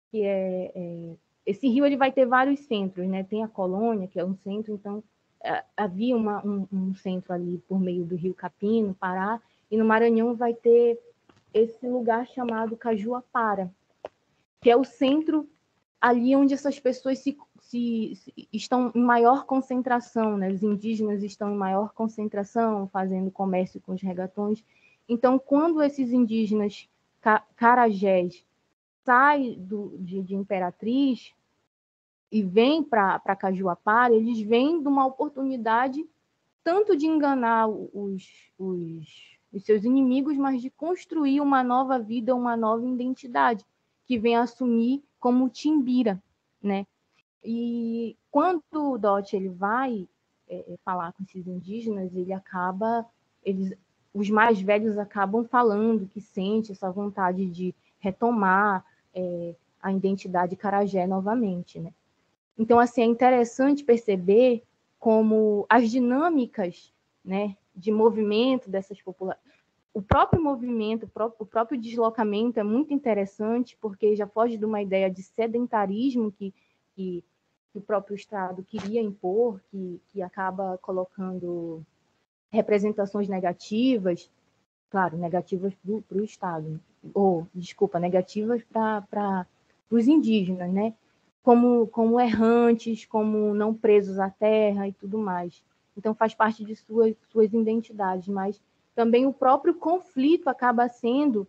que 0.10 0.24
é, 0.24 0.72
é, 0.74 1.16
esse 1.46 1.68
rio 1.68 1.86
ele 1.86 1.98
vai 1.98 2.12
ter 2.12 2.26
vários 2.26 2.62
centros, 2.62 3.08
né? 3.08 3.24
Tem 3.24 3.44
a 3.44 3.48
colônia 3.48 4.08
que 4.08 4.20
é 4.20 4.26
um 4.26 4.36
centro, 4.38 4.74
então 4.74 5.04
é, 5.44 5.64
havia 5.78 6.16
uma, 6.16 6.46
um, 6.46 6.68
um, 6.72 6.96
centro 6.96 7.34
ali 7.34 7.60
por 7.68 7.80
meio 7.80 8.04
do 8.04 8.16
rio 8.16 8.34
Capim, 8.34 8.82
no 8.82 8.96
Pará, 8.96 9.40
e 9.70 9.78
no 9.78 9.86
Maranhão 9.86 10.36
vai 10.36 10.54
ter 10.54 11.00
esse 11.56 11.88
lugar 11.88 12.28
chamado 12.28 12.76
Cajuapara, 12.76 13.74
que 14.60 14.70
é 14.70 14.76
o 14.76 14.84
centro 14.84 15.50
ali 16.02 16.36
onde 16.36 16.54
essas 16.54 16.78
pessoas 16.78 17.20
se, 17.20 17.38
se, 17.62 18.14
se, 18.16 18.50
estão 18.52 18.92
em 18.94 19.02
maior 19.02 19.46
concentração, 19.46 20.36
né? 20.36 20.52
Os 20.52 20.62
indígenas 20.62 21.24
estão 21.24 21.54
em 21.54 21.58
maior 21.58 21.94
concentração, 21.94 22.90
fazendo 22.90 23.32
comércio 23.32 23.80
com 23.80 23.94
os 23.94 24.02
regatões. 24.02 24.64
Então, 25.08 25.40
quando 25.40 25.82
esses 25.82 26.12
indígenas 26.12 26.90
carajés 27.56 28.46
saem 29.06 29.54
do, 29.58 29.96
de, 29.98 30.22
de 30.22 30.36
Imperatriz 30.36 31.34
e 32.30 32.44
vêm 32.44 32.84
para 32.84 33.36
Cajuapara, 33.36 34.14
eles 34.14 34.42
vêm 34.42 34.82
de 34.82 34.88
uma 34.90 35.06
oportunidade 35.06 36.06
tanto 36.64 36.98
de 36.98 37.06
enganar 37.06 37.68
os, 37.70 38.52
os, 38.58 39.35
os 39.56 39.64
seus 39.64 39.86
inimigos, 39.86 40.36
mas 40.36 40.62
de 40.62 40.70
construir 40.70 41.40
uma 41.40 41.64
nova 41.64 41.98
vida, 41.98 42.36
uma 42.36 42.58
nova 42.58 42.86
identidade, 42.86 43.66
que 44.06 44.20
vem 44.20 44.36
assumir 44.36 45.02
como 45.20 45.50
Timbira, 45.50 46.22
né? 46.62 46.86
E 47.42 48.18
quando 48.30 48.62
o 48.74 48.98
Dot 48.98 49.34
ele 49.34 49.50
vai 49.50 50.08
é, 50.50 50.76
falar 50.84 51.14
com 51.14 51.24
esses 51.24 51.48
indígenas, 51.48 52.14
ele 52.14 52.34
acaba, 52.34 53.06
eles 53.44 53.74
os 54.14 54.30
mais 54.30 54.62
velhos 54.62 54.98
acabam 54.98 55.46
falando 55.46 56.08
que 56.08 56.22
sente 56.22 56.72
essa 56.72 56.90
vontade 56.90 57.48
de 57.48 57.76
retomar 58.00 58.86
é, 59.14 59.56
a 59.82 59.92
identidade 59.92 60.56
carajé 60.56 61.06
novamente, 61.06 61.80
né? 61.80 61.94
Então, 62.58 62.80
assim, 62.80 63.02
é 63.02 63.06
interessante 63.06 63.84
perceber 63.84 64.64
como 64.98 65.66
as 65.70 65.92
dinâmicas, 65.92 66.94
né, 67.24 67.58
de 67.76 67.92
movimento 67.92 68.70
dessas 68.70 69.02
populações, 69.02 69.44
o 69.96 70.02
próprio 70.02 70.44
movimento, 70.44 71.10
o 71.40 71.46
próprio 71.46 71.80
deslocamento 71.80 72.60
é 72.60 72.64
muito 72.64 72.94
interessante, 72.94 73.78
porque 73.80 74.14
já 74.14 74.28
foge 74.28 74.58
de 74.58 74.66
uma 74.66 74.82
ideia 74.82 75.10
de 75.10 75.24
sedentarismo 75.24 76.34
que, 76.34 76.54
que, 76.94 77.24
que 77.72 77.78
o 77.78 77.82
próprio 77.82 78.14
Estado 78.14 78.62
queria 78.62 79.02
impor, 79.02 79.62
que, 79.72 80.02
que 80.08 80.22
acaba 80.22 80.78
colocando 80.80 81.82
representações 82.52 83.30
negativas, 83.30 84.30
claro, 84.90 85.18
negativas 85.18 85.74
para 86.08 86.18
o 86.18 86.26
Estado, 86.26 86.78
ou, 87.14 87.48
desculpa, 87.56 87.98
negativas 87.98 88.64
para 88.66 89.48
os 89.90 90.10
indígenas, 90.10 90.74
né? 90.74 90.94
Como, 91.42 91.88
como 91.88 92.20
errantes, 92.20 93.06
como 93.06 93.54
não 93.54 93.74
presos 93.74 94.20
à 94.20 94.30
terra 94.30 94.90
e 94.90 94.92
tudo 94.92 95.18
mais. 95.18 95.64
Então, 95.98 96.14
faz 96.14 96.34
parte 96.34 96.64
de 96.64 96.76
suas, 96.76 97.16
suas 97.32 97.54
identidades, 97.54 98.28
mas 98.28 98.62
também 98.94 99.26
o 99.26 99.34
próprio 99.34 99.76
conflito 99.76 100.50
acaba 100.50 100.88
sendo 100.90 101.48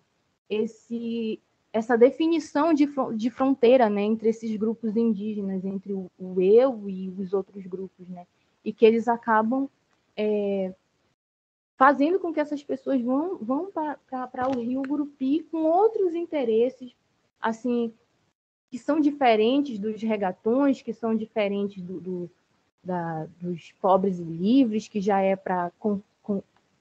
esse 0.49 1.41
essa 1.73 1.97
definição 1.97 2.73
de, 2.73 2.89
de 3.15 3.29
fronteira 3.29 3.91
né, 3.91 4.01
entre 4.01 4.31
esses 4.31 4.57
grupos 4.57 4.97
indígenas, 4.97 5.63
entre 5.63 5.93
o, 5.93 6.11
o 6.19 6.41
eu 6.41 6.89
e 6.89 7.11
os 7.11 7.35
outros 7.35 7.67
grupos, 7.67 8.09
né? 8.09 8.27
E 8.65 8.73
que 8.73 8.87
eles 8.87 9.07
acabam 9.09 9.69
é, 10.17 10.75
fazendo 11.77 12.19
com 12.19 12.33
que 12.33 12.41
essas 12.41 12.63
pessoas 12.63 13.03
vão, 13.03 13.37
vão 13.37 13.71
para 13.71 14.49
o 14.49 14.61
Rio 14.61 14.83
Gurupi 14.83 15.43
com 15.51 15.65
outros 15.65 16.15
interesses, 16.15 16.97
assim, 17.41 17.93
que 18.71 18.79
são 18.79 18.99
diferentes 18.99 19.79
dos 19.79 20.01
regatões, 20.01 20.81
que 20.81 20.95
são 20.95 21.15
diferentes 21.15 21.83
do, 21.83 22.01
do 22.01 22.31
da, 22.87 23.27
dos 23.41 23.73
pobres 23.81 24.19
e 24.21 24.23
livres, 24.23 24.87
que 24.87 25.01
já 25.01 25.21
é 25.21 25.35
para 25.35 25.73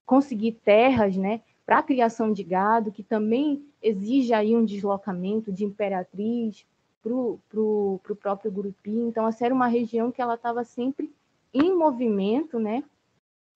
conseguir 0.06 0.52
terras, 0.64 1.18
né, 1.18 1.42
para 1.66 1.80
a 1.80 1.84
criação 1.84 2.32
de 2.32 2.44
gado, 2.44 2.92
que 2.92 3.02
também 3.02 3.66
exige 3.82 4.34
aí 4.34 4.56
um 4.56 4.64
deslocamento 4.64 5.52
de 5.52 5.66
imperatriz 5.66 6.64
para 7.02 7.12
o 7.12 8.00
próprio 8.22 8.52
Gurupi. 8.52 8.92
Então, 8.92 9.28
essa 9.28 9.46
era 9.46 9.54
uma 9.54 9.68
região 9.68 10.12
que 10.12 10.22
ela 10.22 10.36
estava 10.36 10.64
sempre 10.64 11.12
em 11.52 11.76
movimento, 11.76 12.60
né, 12.60 12.84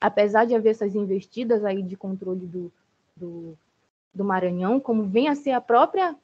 apesar 0.01 0.45
de 0.45 0.55
haver 0.55 0.71
essas 0.71 0.95
investidas 0.95 1.63
aí 1.63 1.83
de 1.83 1.95
controle 1.95 2.47
do, 2.47 2.71
do, 3.15 3.57
do 4.13 4.23
Maranhão, 4.23 4.79
como 4.79 5.03
vem 5.03 5.27
a 5.27 5.35
ser 5.35 5.51
a 5.51 5.61
própria 5.61 6.15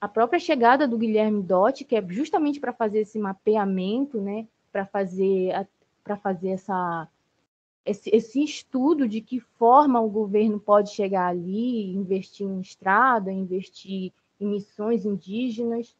a 0.00 0.08
própria 0.08 0.40
chegada 0.40 0.88
do 0.88 0.98
Guilherme 0.98 1.40
Dotti, 1.44 1.84
que 1.84 1.94
é 1.94 2.04
justamente 2.08 2.58
para 2.58 2.72
fazer 2.72 2.98
esse 3.02 3.20
mapeamento, 3.20 4.20
né, 4.20 4.48
para 4.72 4.86
fazer 4.86 5.68
para 6.02 6.16
fazer 6.16 6.50
essa 6.50 7.08
esse, 7.84 8.10
esse, 8.10 8.42
estudo 8.42 9.08
de 9.08 9.20
que 9.20 9.40
forma 9.40 10.00
o 10.00 10.08
governo 10.08 10.60
pode 10.60 10.90
chegar 10.94 11.26
ali, 11.26 11.92
investir 11.92 12.46
em 12.46 12.60
estrada, 12.60 13.32
investir 13.32 14.12
em 14.40 14.46
missões 14.46 15.04
indígenas, 15.04 15.96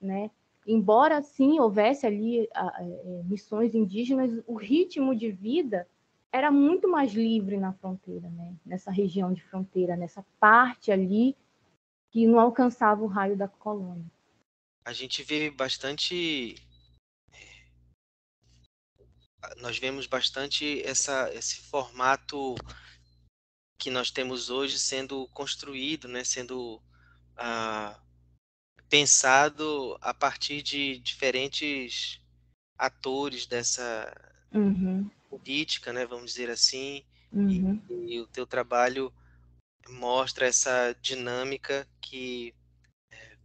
né? 0.00 0.30
Embora 0.66 1.22
sim 1.22 1.60
houvesse 1.60 2.04
ali 2.04 2.48
a, 2.52 2.66
a, 2.66 2.82
é, 2.82 3.22
missões 3.24 3.74
indígenas, 3.74 4.42
o 4.46 4.56
ritmo 4.56 5.14
de 5.14 5.30
vida 5.30 5.86
era 6.32 6.50
muito 6.50 6.88
mais 6.88 7.12
livre 7.12 7.58
na 7.58 7.72
fronteira, 7.72 8.28
né? 8.28 8.54
nessa 8.64 8.90
região 8.90 9.32
de 9.32 9.42
fronteira, 9.42 9.96
nessa 9.96 10.24
parte 10.38 10.92
ali 10.92 11.36
que 12.10 12.26
não 12.26 12.38
alcançava 12.38 13.02
o 13.02 13.06
raio 13.06 13.36
da 13.36 13.48
colônia. 13.48 14.04
A 14.84 14.92
gente 14.92 15.22
vê 15.22 15.50
bastante. 15.50 16.54
Nós 19.58 19.78
vemos 19.78 20.06
bastante 20.06 20.82
essa, 20.84 21.32
esse 21.34 21.56
formato 21.56 22.54
que 23.78 23.90
nós 23.90 24.10
temos 24.10 24.50
hoje 24.50 24.78
sendo 24.78 25.26
construído, 25.28 26.06
né? 26.06 26.22
sendo 26.24 26.82
ah, 27.36 27.98
pensado 28.88 29.96
a 30.00 30.12
partir 30.12 30.62
de 30.62 30.98
diferentes 30.98 32.20
atores 32.76 33.46
dessa, 33.46 34.12
uhum 34.52 35.10
política, 35.30 35.92
né, 35.92 36.04
vamos 36.04 36.32
dizer 36.32 36.50
assim, 36.50 37.04
uhum. 37.32 37.80
e, 37.88 38.14
e, 38.14 38.20
o 38.20 38.26
teu 38.26 38.44
trabalho 38.44 39.12
mostra 39.88 40.46
essa 40.46 40.94
dinâmica 41.00 41.86
que, 42.00 42.52
é, 43.12 43.36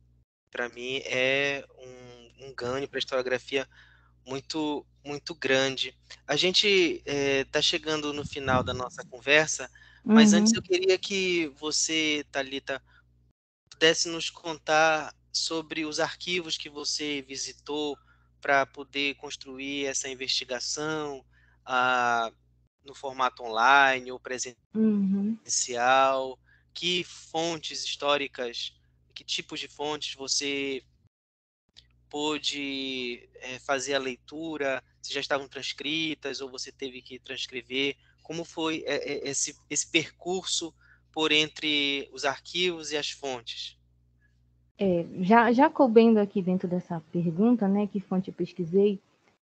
para 0.50 0.68
mim, 0.70 0.98
é 1.06 1.64
um, 1.78 2.48
um 2.48 2.56
ganho 2.56 2.88
para 2.88 2.98
a 2.98 3.00
historiografia 3.00 3.70
muito 4.26 4.84
muito 5.06 5.36
grande. 5.36 5.96
A 6.28 6.36
gente 6.36 6.68
está 6.68 7.12
eh, 7.12 7.48
é, 7.60 7.62
chegando 7.62 8.12
no 8.12 8.26
final 8.26 8.64
da 8.64 8.74
nossa 8.74 9.06
conversa, 9.06 9.70
mas 10.04 10.34
uhum. 10.34 10.40
antes 10.40 10.54
eu 10.54 10.62
queria 10.62 10.98
que 10.98 11.48
você, 11.60 12.26
Talita, 12.32 12.82
pudesse 13.70 14.10
nos 14.10 14.30
contar 14.30 15.14
sobre 15.32 15.86
os 15.86 16.00
arquivos 16.00 16.58
que 16.58 16.70
você 16.70 17.22
visitou 17.22 17.98
para 18.42 18.66
poder 18.66 19.16
construir 19.16 19.86
essa 19.86 20.10
investigação, 20.10 21.26
a, 21.66 22.32
no 22.84 22.96
formato 22.96 23.44
online 23.44 24.12
ou 24.12 24.20
Uhum. 24.74 25.36
presencial? 25.44 26.40
Que 26.74 27.04
fontes 27.04 27.84
históricas, 27.84 28.74
que 29.14 29.24
tipos 29.24 29.60
de 29.60 29.68
fontes 29.68 30.16
você 30.16 30.84
pôde 32.16 33.28
é, 33.42 33.60
fazer 33.60 33.94
a 33.94 34.00
leitura? 34.00 34.82
Se 35.02 35.14
já 35.14 35.20
estavam 35.20 35.50
transcritas 35.50 36.40
ou 36.40 36.50
você 36.50 36.72
teve 36.72 37.02
que 37.02 37.20
transcrever? 37.20 37.98
Como 38.24 38.46
foi 38.46 38.86
é, 38.88 39.28
esse, 39.28 39.54
esse 39.70 39.92
percurso 39.92 40.74
por 41.12 41.34
entre 41.34 42.10
os 42.14 42.24
arquivos 42.24 42.94
e 42.94 42.98
as 42.98 43.12
fontes? 43.12 43.78
É, 44.80 45.06
já, 45.20 45.52
já 45.52 45.70
coubendo 45.70 46.18
aqui 46.18 46.42
dentro 46.42 46.70
dessa 46.70 47.02
pergunta, 47.12 47.68
né, 47.68 47.86
que 47.86 48.00
fonte 48.00 48.30
eu 48.30 48.34
pesquisei, 48.34 48.98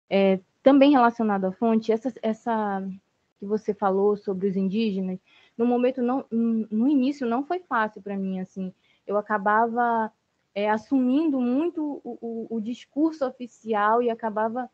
é, 0.09 0.41
também 0.63 0.93
relacionado 0.93 1.45
à 1.45 1.53
fonte, 1.53 1.93
essa, 1.93 2.11
essa 2.23 2.83
que 3.39 3.45
você 3.45 3.75
falou 3.75 4.17
sobre 4.17 4.49
os 4.49 4.57
indígenas, 4.57 5.19
no 5.59 5.67
momento 5.67 6.01
não, 6.01 6.25
no 6.31 6.89
início 6.89 7.27
não 7.27 7.45
foi 7.45 7.59
fácil 7.59 8.01
para 8.01 8.17
mim, 8.17 8.41
assim, 8.41 8.73
eu 9.07 9.19
acabava 9.19 10.11
é, 10.55 10.69
assumindo 10.69 11.41
muito 11.41 12.01
o, 12.05 12.19
o, 12.21 12.57
o, 12.57 12.61
discurso 12.61 13.27
oficial 13.27 14.03
e 14.03 14.11
acabava 14.11 14.71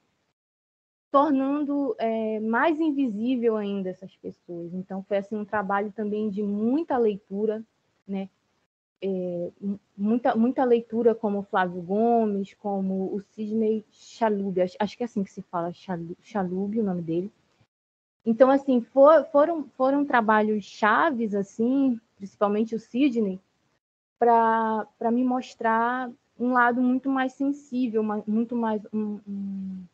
tornando 1.11 1.95
é, 1.99 2.41
mais 2.41 2.79
invisível 2.81 3.57
ainda 3.57 3.91
essas 3.91 4.15
pessoas. 4.17 4.75
Então 4.75 5.03
foi 5.05 5.19
assim 5.19 5.37
um 5.37 5.45
trabalho 5.45 5.93
também 5.93 6.29
de 6.29 6.43
muita 6.43 6.99
leitura, 6.99 7.63
né? 8.07 8.29
É, 9.01 9.51
muita, 9.97 10.35
muita 10.35 10.65
leitura 10.65 11.15
como 11.15 11.45
Flávio 11.45 11.81
Gomes, 11.81 12.55
como 12.55 13.15
o 13.15 13.21
Sidney 13.21 13.85
Chalub, 13.93 14.61
acho, 14.61 14.77
acho 14.81 14.97
que 14.97 15.05
é 15.05 15.07
assim 15.07 15.23
que 15.23 15.31
se 15.31 15.41
fala, 15.43 15.73
Chalub, 15.73 16.81
o 16.81 16.83
nome 16.83 17.03
dele. 17.03 17.33
Então, 18.27 18.51
assim, 18.51 18.81
for, 18.81 19.25
foram, 19.31 19.69
foram 19.77 20.05
trabalhos 20.05 20.65
chaves, 20.65 21.35
assim, 21.35 21.99
principalmente 22.17 22.75
o 22.75 22.79
Sidney, 22.79 23.41
para 24.19 25.11
me 25.11 25.25
mostrar 25.25 26.11
um 26.39 26.53
lado 26.53 26.81
muito 26.81 27.09
mais 27.09 27.33
sensível, 27.33 28.03
muito 28.27 28.55
mais 28.55 28.83
um, 28.93 29.19
um, 29.27 29.85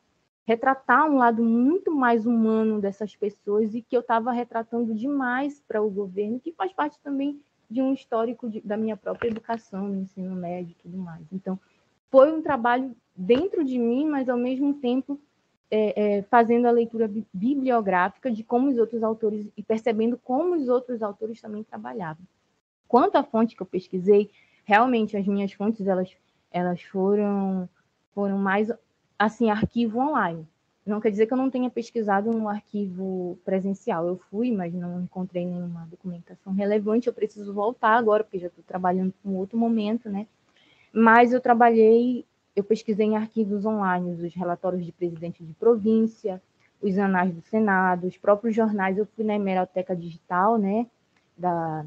retratar 0.46 1.10
um 1.10 1.16
lado 1.16 1.42
muito 1.42 1.90
mais 1.90 2.26
humano 2.26 2.80
dessas 2.80 3.16
pessoas 3.16 3.74
e 3.74 3.80
que 3.80 3.96
eu 3.96 4.00
estava 4.00 4.30
retratando 4.32 4.94
demais 4.94 5.62
para 5.66 5.82
o 5.82 5.90
governo, 5.90 6.40
que 6.40 6.52
faz 6.52 6.72
parte 6.72 6.98
também 7.02 7.40
de 7.70 7.80
um 7.80 7.92
histórico 7.92 8.48
de, 8.48 8.60
da 8.60 8.76
minha 8.76 8.96
própria 8.96 9.28
educação, 9.28 9.88
no 9.88 10.02
ensino 10.02 10.34
médio 10.34 10.72
e 10.72 10.82
tudo 10.82 10.98
mais. 10.98 11.24
Então, 11.32 11.58
foi 12.10 12.32
um 12.32 12.42
trabalho 12.42 12.94
dentro 13.16 13.64
de 13.64 13.78
mim, 13.78 14.06
mas 14.06 14.28
ao 14.28 14.36
mesmo 14.36 14.74
tempo 14.74 15.18
é, 15.70 16.18
é, 16.18 16.22
fazendo 16.22 16.66
a 16.66 16.70
leitura 16.70 17.10
bibliográfica 17.32 18.30
de 18.30 18.44
como 18.44 18.68
os 18.68 18.78
outros 18.78 19.02
autores 19.02 19.48
e 19.56 19.62
percebendo 19.62 20.18
como 20.22 20.54
os 20.54 20.68
outros 20.68 21.02
autores 21.02 21.40
também 21.40 21.64
trabalhavam. 21.64 22.24
Quanto 22.88 23.16
à 23.16 23.22
fonte 23.22 23.56
que 23.56 23.62
eu 23.62 23.66
pesquisei, 23.66 24.30
realmente 24.64 25.16
as 25.16 25.26
minhas 25.26 25.52
fontes 25.52 25.86
elas 25.86 26.10
elas 26.50 26.82
foram 26.82 27.68
foram 28.14 28.38
mais 28.38 28.72
assim 29.18 29.50
arquivo 29.50 29.98
online. 29.98 30.46
Não 30.86 31.00
quer 31.00 31.10
dizer 31.10 31.26
que 31.26 31.32
eu 31.32 31.38
não 31.38 31.50
tenha 31.50 31.70
pesquisado 31.70 32.30
no 32.30 32.46
arquivo 32.46 33.38
presencial. 33.42 34.06
Eu 34.06 34.18
fui, 34.30 34.52
mas 34.52 34.74
não 34.74 35.00
encontrei 35.00 35.46
nenhuma 35.46 35.86
documentação 35.90 36.52
relevante. 36.52 37.06
Eu 37.06 37.14
preciso 37.14 37.54
voltar 37.54 37.96
agora, 37.96 38.22
porque 38.22 38.38
já 38.38 38.48
estou 38.48 38.62
trabalhando 38.62 39.14
com 39.22 39.34
outro 39.34 39.56
momento, 39.56 40.10
né? 40.10 40.26
Mas 40.92 41.32
eu 41.32 41.40
trabalhei, 41.40 42.26
eu 42.54 42.62
pesquisei 42.62 43.06
em 43.06 43.16
arquivos 43.16 43.64
online 43.64 44.12
os 44.12 44.34
relatórios 44.34 44.84
de 44.84 44.92
presidente 44.92 45.42
de 45.42 45.54
província, 45.54 46.40
os 46.82 46.98
anais 46.98 47.34
do 47.34 47.40
Senado, 47.40 48.06
os 48.06 48.18
próprios 48.18 48.54
jornais. 48.54 48.98
Eu 48.98 49.06
fui 49.06 49.24
na 49.24 49.34
hemeroteca 49.34 49.96
digital, 49.96 50.58
né? 50.58 50.86
Da, 51.36 51.86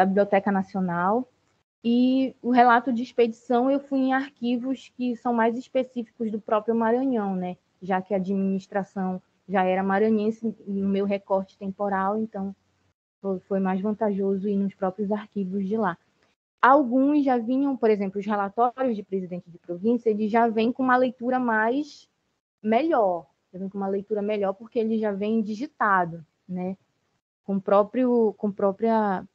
da 0.00 0.06
Biblioteca 0.06 0.50
Nacional 0.50 1.28
e 1.84 2.34
o 2.42 2.50
relato 2.50 2.90
de 2.90 3.02
expedição 3.02 3.70
eu 3.70 3.78
fui 3.78 3.98
em 3.98 4.14
arquivos 4.14 4.90
que 4.96 5.14
são 5.16 5.34
mais 5.34 5.58
específicos 5.58 6.30
do 6.30 6.40
próprio 6.40 6.74
Maranhão, 6.74 7.36
né? 7.36 7.58
Já 7.82 8.00
que 8.00 8.14
a 8.14 8.16
administração 8.16 9.20
já 9.46 9.62
era 9.62 9.82
maranhense 9.82 10.54
no 10.66 10.88
meu 10.88 11.04
recorte 11.04 11.58
temporal, 11.58 12.16
então 12.16 12.56
foi 13.42 13.60
mais 13.60 13.78
vantajoso 13.82 14.48
ir 14.48 14.56
nos 14.56 14.74
próprios 14.74 15.12
arquivos 15.12 15.68
de 15.68 15.76
lá. 15.76 15.98
Alguns 16.62 17.22
já 17.22 17.36
vinham, 17.36 17.76
por 17.76 17.90
exemplo, 17.90 18.20
os 18.20 18.26
relatórios 18.26 18.96
de 18.96 19.02
presidente 19.02 19.50
de 19.50 19.58
província, 19.58 20.08
eles 20.08 20.30
já 20.30 20.48
vêm 20.48 20.72
com 20.72 20.82
uma 20.82 20.96
leitura 20.96 21.38
mais 21.38 22.08
melhor, 22.62 23.26
já 23.52 23.58
vem 23.58 23.68
com 23.68 23.76
uma 23.76 23.88
leitura 23.88 24.22
melhor 24.22 24.54
porque 24.54 24.78
ele 24.78 24.98
já 24.98 25.12
vem 25.12 25.42
digitado, 25.42 26.24
né? 26.48 26.74
Com 27.44 27.60
próprio 27.60 28.34
com 28.38 28.50
própria 28.50 29.26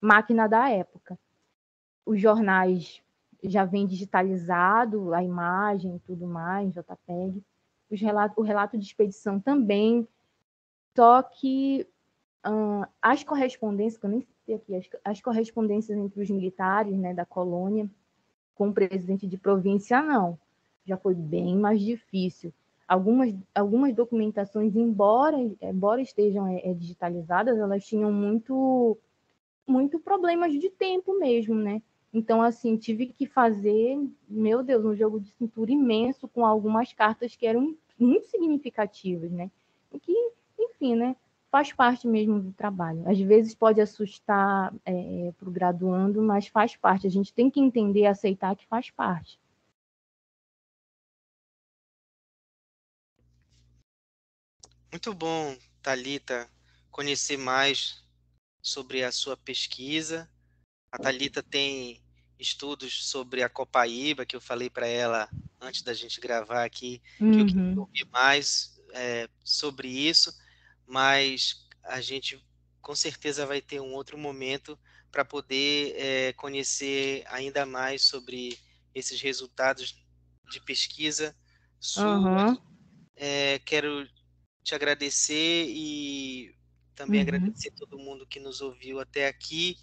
máquina 0.00 0.48
da 0.48 0.68
época 0.70 1.18
os 2.04 2.20
jornais 2.20 3.02
já 3.42 3.64
vem 3.64 3.86
digitalizado, 3.86 5.14
a 5.14 5.22
imagem 5.22 6.00
tudo 6.06 6.26
mais, 6.26 6.74
JPEG. 6.74 7.42
Relato, 7.92 8.40
o 8.40 8.44
relato 8.44 8.78
de 8.78 8.84
expedição 8.84 9.40
também. 9.40 10.06
Só 10.96 11.22
que 11.22 11.86
as 13.00 13.22
correspondências, 13.24 13.98
que 13.98 14.06
eu 14.06 14.10
nem 14.10 14.26
sei 14.44 14.54
aqui, 14.54 14.74
as, 14.74 14.88
as, 15.04 15.20
correspondências 15.20 15.96
entre 15.98 16.22
os 16.22 16.30
militares 16.30 16.96
né, 16.96 17.12
da 17.12 17.24
colônia 17.24 17.90
com 18.54 18.68
o 18.68 18.72
presidente 18.72 19.26
de 19.26 19.38
província, 19.38 20.02
não. 20.02 20.38
Já 20.84 20.96
foi 20.96 21.14
bem 21.14 21.56
mais 21.56 21.80
difícil. 21.80 22.52
Algumas, 22.86 23.34
algumas 23.54 23.94
documentações, 23.94 24.74
embora, 24.74 25.36
embora 25.60 26.00
estejam 26.00 26.46
é, 26.46 26.70
é 26.70 26.74
digitalizadas, 26.74 27.58
elas 27.58 27.84
tinham 27.84 28.12
muito, 28.12 28.98
muito 29.70 29.98
problemas 30.00 30.52
de 30.52 30.68
tempo 30.68 31.18
mesmo, 31.18 31.54
né? 31.54 31.80
Então, 32.12 32.42
assim, 32.42 32.76
tive 32.76 33.06
que 33.06 33.24
fazer, 33.24 33.96
meu 34.28 34.62
Deus, 34.64 34.84
um 34.84 34.96
jogo 34.96 35.20
de 35.20 35.30
cintura 35.30 35.70
imenso 35.70 36.26
com 36.26 36.44
algumas 36.44 36.92
cartas 36.92 37.36
que 37.36 37.46
eram 37.46 37.76
muito 37.98 38.26
significativas, 38.26 39.30
né? 39.30 39.48
E 39.92 40.00
que, 40.00 40.12
enfim, 40.58 40.96
né? 40.96 41.14
Faz 41.50 41.72
parte 41.72 42.06
mesmo 42.06 42.40
do 42.40 42.52
trabalho. 42.52 43.08
Às 43.08 43.18
vezes 43.20 43.54
pode 43.54 43.80
assustar 43.80 44.74
é, 44.84 45.32
para 45.38 45.48
o 45.48 45.52
graduando, 45.52 46.20
mas 46.22 46.48
faz 46.48 46.76
parte. 46.76 47.06
A 47.06 47.10
gente 47.10 47.32
tem 47.32 47.48
que 47.48 47.60
entender 47.60 48.00
e 48.00 48.06
aceitar 48.06 48.56
que 48.56 48.66
faz 48.66 48.90
parte. 48.90 49.38
Muito 54.92 55.14
bom, 55.14 55.56
Talita, 55.80 56.48
conhecer 56.90 57.36
mais 57.36 57.99
sobre 58.62 59.02
a 59.04 59.12
sua 59.12 59.36
pesquisa 59.36 60.28
a 60.92 60.98
Thalita 60.98 61.42
tem 61.42 62.02
estudos 62.38 63.06
sobre 63.06 63.42
a 63.42 63.48
Copaíba, 63.48 64.26
que 64.26 64.34
eu 64.34 64.40
falei 64.40 64.68
para 64.68 64.86
ela 64.86 65.28
antes 65.60 65.82
da 65.82 65.94
gente 65.94 66.20
gravar 66.20 66.64
aqui, 66.64 67.00
uhum. 67.20 67.32
que 67.32 67.40
eu 67.40 67.46
queria 67.46 67.62
uhum. 67.62 67.80
ouvir 67.80 68.08
mais 68.10 68.80
é, 68.92 69.28
sobre 69.44 69.88
isso, 69.88 70.34
mas 70.86 71.68
a 71.84 72.00
gente 72.00 72.44
com 72.80 72.94
certeza 72.94 73.46
vai 73.46 73.60
ter 73.60 73.80
um 73.80 73.92
outro 73.92 74.18
momento 74.18 74.78
para 75.12 75.24
poder 75.24 75.94
é, 75.96 76.32
conhecer 76.32 77.24
ainda 77.26 77.66
mais 77.66 78.02
sobre 78.02 78.58
esses 78.94 79.20
resultados 79.20 80.02
de 80.50 80.60
pesquisa 80.60 81.36
sua. 81.78 82.18
Uhum. 82.18 82.58
É, 83.14 83.60
quero 83.60 84.08
te 84.62 84.74
agradecer 84.74 85.66
e 85.68 86.54
também 87.00 87.20
uhum. 87.20 87.28
agradecer 87.28 87.70
todo 87.70 87.98
mundo 87.98 88.26
que 88.26 88.38
nos 88.38 88.60
ouviu 88.60 89.00
até 89.00 89.26
aqui. 89.26 89.78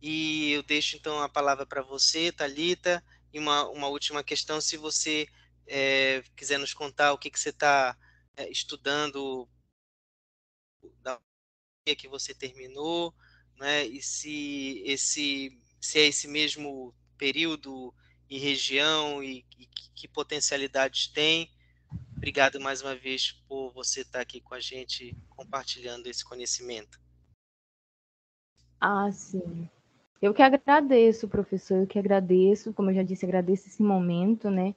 E 0.00 0.52
eu 0.52 0.62
deixo 0.62 0.96
então 0.96 1.20
a 1.20 1.28
palavra 1.28 1.66
para 1.66 1.82
você, 1.82 2.30
Talita, 2.30 3.04
e 3.32 3.40
uma, 3.40 3.68
uma 3.68 3.88
última 3.88 4.22
questão, 4.22 4.60
se 4.60 4.76
você 4.76 5.26
é, 5.66 6.22
quiser 6.36 6.58
nos 6.58 6.72
contar 6.72 7.12
o 7.12 7.18
que, 7.18 7.28
que 7.28 7.40
você 7.40 7.48
está 7.48 7.96
é, 8.36 8.48
estudando, 8.48 9.48
da 11.02 11.20
que 11.98 12.06
você 12.06 12.32
terminou, 12.32 13.12
né? 13.58 13.84
E 13.84 14.00
se 14.00 14.80
esse 14.86 15.60
se 15.80 15.98
é 15.98 16.06
esse 16.06 16.28
mesmo 16.28 16.94
período 17.18 17.92
e 18.28 18.38
região 18.38 19.24
e, 19.24 19.44
e 19.58 19.66
que 19.96 20.06
potencialidades 20.06 21.08
tem. 21.08 21.50
Obrigado 22.20 22.60
mais 22.60 22.82
uma 22.82 22.94
vez 22.94 23.32
por 23.48 23.72
você 23.72 24.02
estar 24.02 24.20
aqui 24.20 24.42
com 24.42 24.54
a 24.54 24.60
gente 24.60 25.16
compartilhando 25.30 26.06
esse 26.06 26.22
conhecimento. 26.22 27.00
Ah, 28.78 29.10
sim. 29.10 29.66
Eu 30.20 30.34
que 30.34 30.42
agradeço, 30.42 31.26
professor, 31.26 31.78
eu 31.78 31.86
que 31.86 31.98
agradeço, 31.98 32.74
como 32.74 32.90
eu 32.90 32.96
já 32.96 33.02
disse, 33.02 33.24
agradeço 33.24 33.68
esse 33.68 33.82
momento, 33.82 34.50
né, 34.50 34.74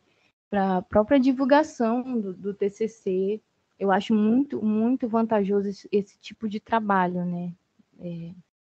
para 0.49 0.77
a 0.77 0.81
própria 0.81 1.19
divulgação 1.19 2.17
do, 2.17 2.33
do, 2.33 2.53
TCC. 2.53 3.41
Eu 3.77 3.91
acho 3.91 4.13
muito, 4.13 4.63
muito 4.63 5.09
vantajoso 5.09 5.67
esse, 5.67 5.89
esse 5.91 6.17
tipo 6.19 6.47
de 6.47 6.61
trabalho, 6.61 7.25
né, 7.25 7.53
é, 7.99 8.31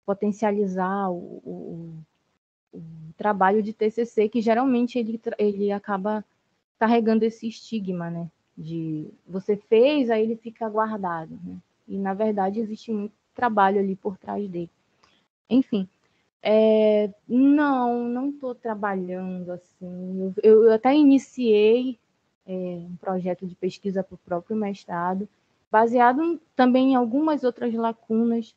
potencializar 0.05 1.09
o, 1.09 1.41
o, 1.45 2.03
o, 2.73 2.83
trabalho 3.15 3.63
de 3.63 3.71
TCC, 3.71 4.27
que 4.27 4.41
geralmente 4.41 4.99
ele, 4.99 5.21
ele 5.37 5.71
acaba 5.71 6.21
carregando 6.77 7.23
esse 7.23 7.47
estigma, 7.47 8.09
né, 8.09 8.29
de 8.57 9.07
você 9.27 9.55
fez, 9.55 10.09
aí 10.09 10.23
ele 10.23 10.35
fica 10.35 10.67
guardado, 10.67 11.39
né. 11.43 11.57
E, 11.87 11.97
na 11.97 12.13
verdade, 12.13 12.59
existe 12.59 12.91
muito 12.91 13.13
trabalho 13.33 13.79
ali 13.79 13.95
por 13.95 14.17
trás 14.17 14.49
dele. 14.49 14.69
Enfim, 15.49 15.87
é, 16.41 17.13
não, 17.27 18.03
não 18.05 18.29
estou 18.29 18.55
trabalhando 18.55 19.51
assim. 19.51 20.33
Eu, 20.43 20.65
eu 20.65 20.73
até 20.73 20.93
iniciei 20.95 21.99
é, 22.45 22.53
um 22.53 22.95
projeto 22.97 23.45
de 23.45 23.55
pesquisa 23.55 24.03
para 24.03 24.15
o 24.15 24.19
próprio 24.19 24.55
mestrado, 24.55 25.29
baseado 25.71 26.41
também 26.55 26.93
em 26.93 26.95
algumas 26.95 27.43
outras 27.43 27.73
lacunas 27.73 28.55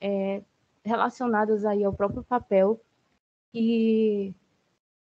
é, 0.00 0.42
relacionadas 0.84 1.64
aí 1.64 1.84
ao 1.84 1.92
próprio 1.92 2.22
papel 2.22 2.80
que, 3.52 4.34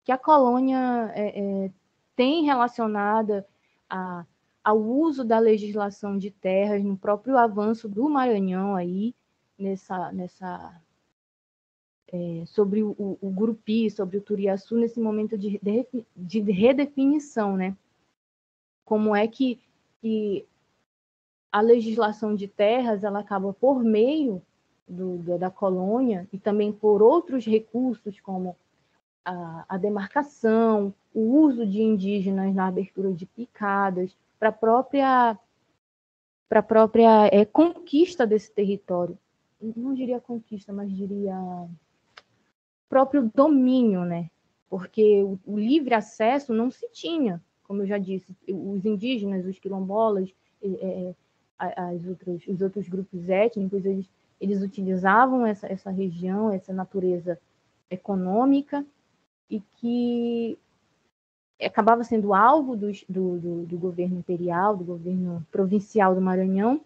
que 0.04 0.12
a 0.12 0.18
colônia 0.18 1.10
é, 1.14 1.40
é, 1.66 1.70
tem 2.14 2.44
relacionada 2.44 3.46
a, 3.88 4.24
ao 4.64 4.80
uso 4.80 5.22
da 5.22 5.38
legislação 5.38 6.16
de 6.16 6.30
terras 6.30 6.82
no 6.82 6.96
próprio 6.96 7.36
avanço 7.36 7.86
do 7.86 8.08
Maranhão 8.08 8.74
aí 8.74 9.14
nessa 9.58 10.10
nessa 10.10 10.80
é, 12.08 12.44
sobre 12.46 12.82
o, 12.82 12.94
o, 13.20 13.30
Gurupi, 13.30 13.90
sobre 13.90 14.16
o 14.16 14.20
Turiaçu 14.20 14.76
nesse 14.76 15.00
momento 15.00 15.36
de, 15.36 15.60
de, 15.60 15.86
de 16.16 16.52
redefinição, 16.52 17.56
né? 17.56 17.76
Como 18.84 19.16
é 19.16 19.26
que, 19.26 19.58
que 20.00 20.46
a 21.50 21.60
legislação 21.60 22.34
de 22.34 22.46
terras 22.46 23.02
ela 23.02 23.18
acaba 23.18 23.52
por 23.52 23.82
meio 23.82 24.40
do, 24.86 25.18
da, 25.18 25.36
da 25.38 25.50
colônia 25.50 26.28
e 26.32 26.38
também 26.38 26.72
por 26.72 27.02
outros 27.02 27.44
recursos 27.44 28.20
como 28.20 28.56
a, 29.24 29.64
a 29.68 29.76
demarcação, 29.76 30.94
o 31.12 31.20
uso 31.20 31.66
de 31.66 31.82
indígenas 31.82 32.54
na 32.54 32.68
abertura 32.68 33.12
de 33.12 33.26
picadas 33.26 34.16
para 34.38 34.48
a 34.48 34.52
própria 34.52 35.38
para 36.48 36.60
a 36.60 36.62
própria 36.62 37.26
é, 37.32 37.44
conquista 37.44 38.26
desse 38.26 38.52
território. 38.52 39.18
Não 39.60 39.94
diria 39.94 40.20
conquista, 40.20 40.72
mas 40.72 40.92
diria 40.92 41.34
próprio 42.88 43.30
domínio, 43.34 44.04
né? 44.04 44.30
Porque 44.68 45.22
o, 45.22 45.38
o 45.46 45.58
livre 45.58 45.94
acesso 45.94 46.52
não 46.52 46.70
se 46.70 46.88
tinha, 46.90 47.42
como 47.64 47.82
eu 47.82 47.86
já 47.86 47.98
disse, 47.98 48.36
os 48.46 48.84
indígenas, 48.84 49.46
os 49.46 49.58
quilombolas, 49.58 50.32
é 50.62 51.14
as 51.58 52.04
outras, 52.06 52.46
os 52.46 52.60
outros 52.60 52.88
grupos 52.88 53.28
étnicos, 53.28 53.84
eles, 53.84 54.08
eles 54.40 54.62
utilizavam 54.62 55.46
essa, 55.46 55.66
essa 55.66 55.90
região, 55.90 56.50
essa 56.50 56.72
natureza 56.72 57.38
econômica, 57.90 58.84
e 59.48 59.60
que 59.60 60.58
acabava 61.60 62.04
sendo 62.04 62.34
alvo 62.34 62.76
do, 62.76 62.90
do, 63.08 63.38
do, 63.38 63.66
do 63.66 63.78
governo 63.78 64.18
imperial, 64.18 64.76
do 64.76 64.84
governo 64.84 65.46
provincial 65.50 66.14
do 66.14 66.20
Maranhão, 66.20 66.80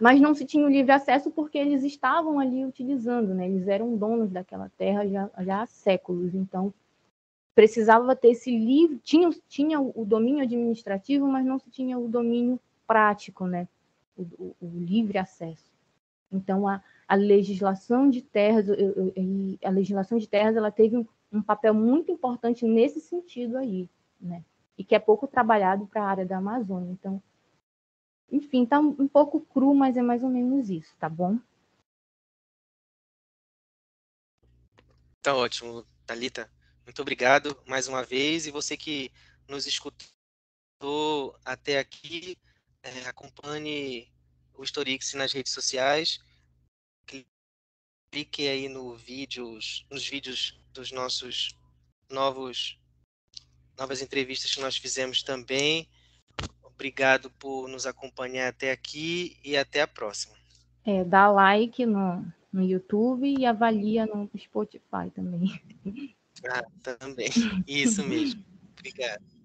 mas 0.00 0.20
não 0.20 0.34
se 0.34 0.46
tinha 0.46 0.66
o 0.66 0.70
livre 0.70 0.92
acesso 0.92 1.30
porque 1.30 1.58
eles 1.58 1.84
estavam 1.84 2.40
ali 2.40 2.64
utilizando, 2.64 3.34
né? 3.34 3.46
Eles 3.46 3.68
eram 3.68 3.96
donos 3.96 4.30
daquela 4.30 4.70
terra 4.78 5.06
já, 5.06 5.30
já 5.40 5.62
há 5.62 5.66
séculos, 5.66 6.34
então 6.34 6.72
precisava 7.54 8.16
ter 8.16 8.30
esse 8.30 8.50
livre, 8.50 8.98
tinha, 8.98 9.28
tinha 9.46 9.78
o 9.78 10.04
domínio 10.06 10.42
administrativo, 10.42 11.26
mas 11.26 11.44
não 11.44 11.58
se 11.58 11.68
tinha 11.70 11.98
o 11.98 12.08
domínio 12.08 12.58
prático, 12.86 13.46
né? 13.46 13.68
O, 14.16 14.22
o, 14.22 14.56
o 14.60 14.68
livre 14.78 15.18
acesso. 15.18 15.70
Então 16.32 16.66
a, 16.66 16.82
a 17.06 17.14
legislação 17.14 18.08
de 18.08 18.22
terras, 18.22 18.66
a 19.62 19.70
legislação 19.70 20.16
de 20.16 20.28
terras, 20.28 20.56
ela 20.56 20.70
teve 20.70 20.96
um 21.32 21.42
papel 21.42 21.74
muito 21.74 22.10
importante 22.10 22.64
nesse 22.64 23.00
sentido 23.00 23.56
aí, 23.56 23.88
né? 24.20 24.44
E 24.76 24.84
que 24.84 24.94
é 24.94 24.98
pouco 24.98 25.26
trabalhado 25.26 25.86
para 25.86 26.02
a 26.02 26.08
área 26.08 26.26
da 26.26 26.38
Amazônia. 26.38 26.90
Então 26.90 27.22
enfim, 28.30 28.64
tá 28.64 28.78
um 28.78 29.08
pouco 29.08 29.40
cru, 29.40 29.74
mas 29.74 29.96
é 29.96 30.02
mais 30.02 30.22
ou 30.22 30.30
menos 30.30 30.70
isso, 30.70 30.94
tá 30.98 31.08
bom? 31.08 31.38
Tá 35.20 35.34
ótimo, 35.34 35.84
Talita. 36.06 36.50
Muito 36.84 37.02
obrigado 37.02 37.60
mais 37.66 37.88
uma 37.88 38.04
vez 38.04 38.46
e 38.46 38.50
você 38.50 38.76
que 38.76 39.12
nos 39.48 39.66
escutou 39.66 40.06
até 41.44 41.78
aqui, 41.78 42.38
é, 42.82 43.08
acompanhe 43.08 44.08
o 44.54 44.62
Storix 44.62 45.12
nas 45.14 45.32
redes 45.32 45.52
sociais. 45.52 46.20
Clique 48.12 48.48
aí 48.48 48.68
no 48.68 48.96
vídeos, 48.96 49.84
nos 49.90 50.08
vídeos 50.08 50.59
dos 50.72 50.90
nossos 50.92 51.54
novos 52.10 52.78
novas 53.78 54.02
entrevistas 54.02 54.54
que 54.54 54.60
nós 54.60 54.76
fizemos 54.76 55.22
também. 55.22 55.88
Obrigado 56.62 57.30
por 57.30 57.68
nos 57.68 57.86
acompanhar 57.86 58.48
até 58.48 58.70
aqui 58.70 59.38
e 59.42 59.56
até 59.56 59.82
a 59.82 59.86
próxima. 59.86 60.34
É, 60.84 61.04
dá 61.04 61.30
like 61.30 61.84
no, 61.86 62.24
no 62.52 62.62
YouTube 62.62 63.26
e 63.26 63.46
avalia 63.46 64.06
no 64.06 64.30
Spotify 64.38 65.10
também. 65.14 65.60
Ah, 66.48 66.64
também. 66.98 67.28
Isso 67.66 68.02
mesmo. 68.02 68.42
Obrigado. 68.78 69.39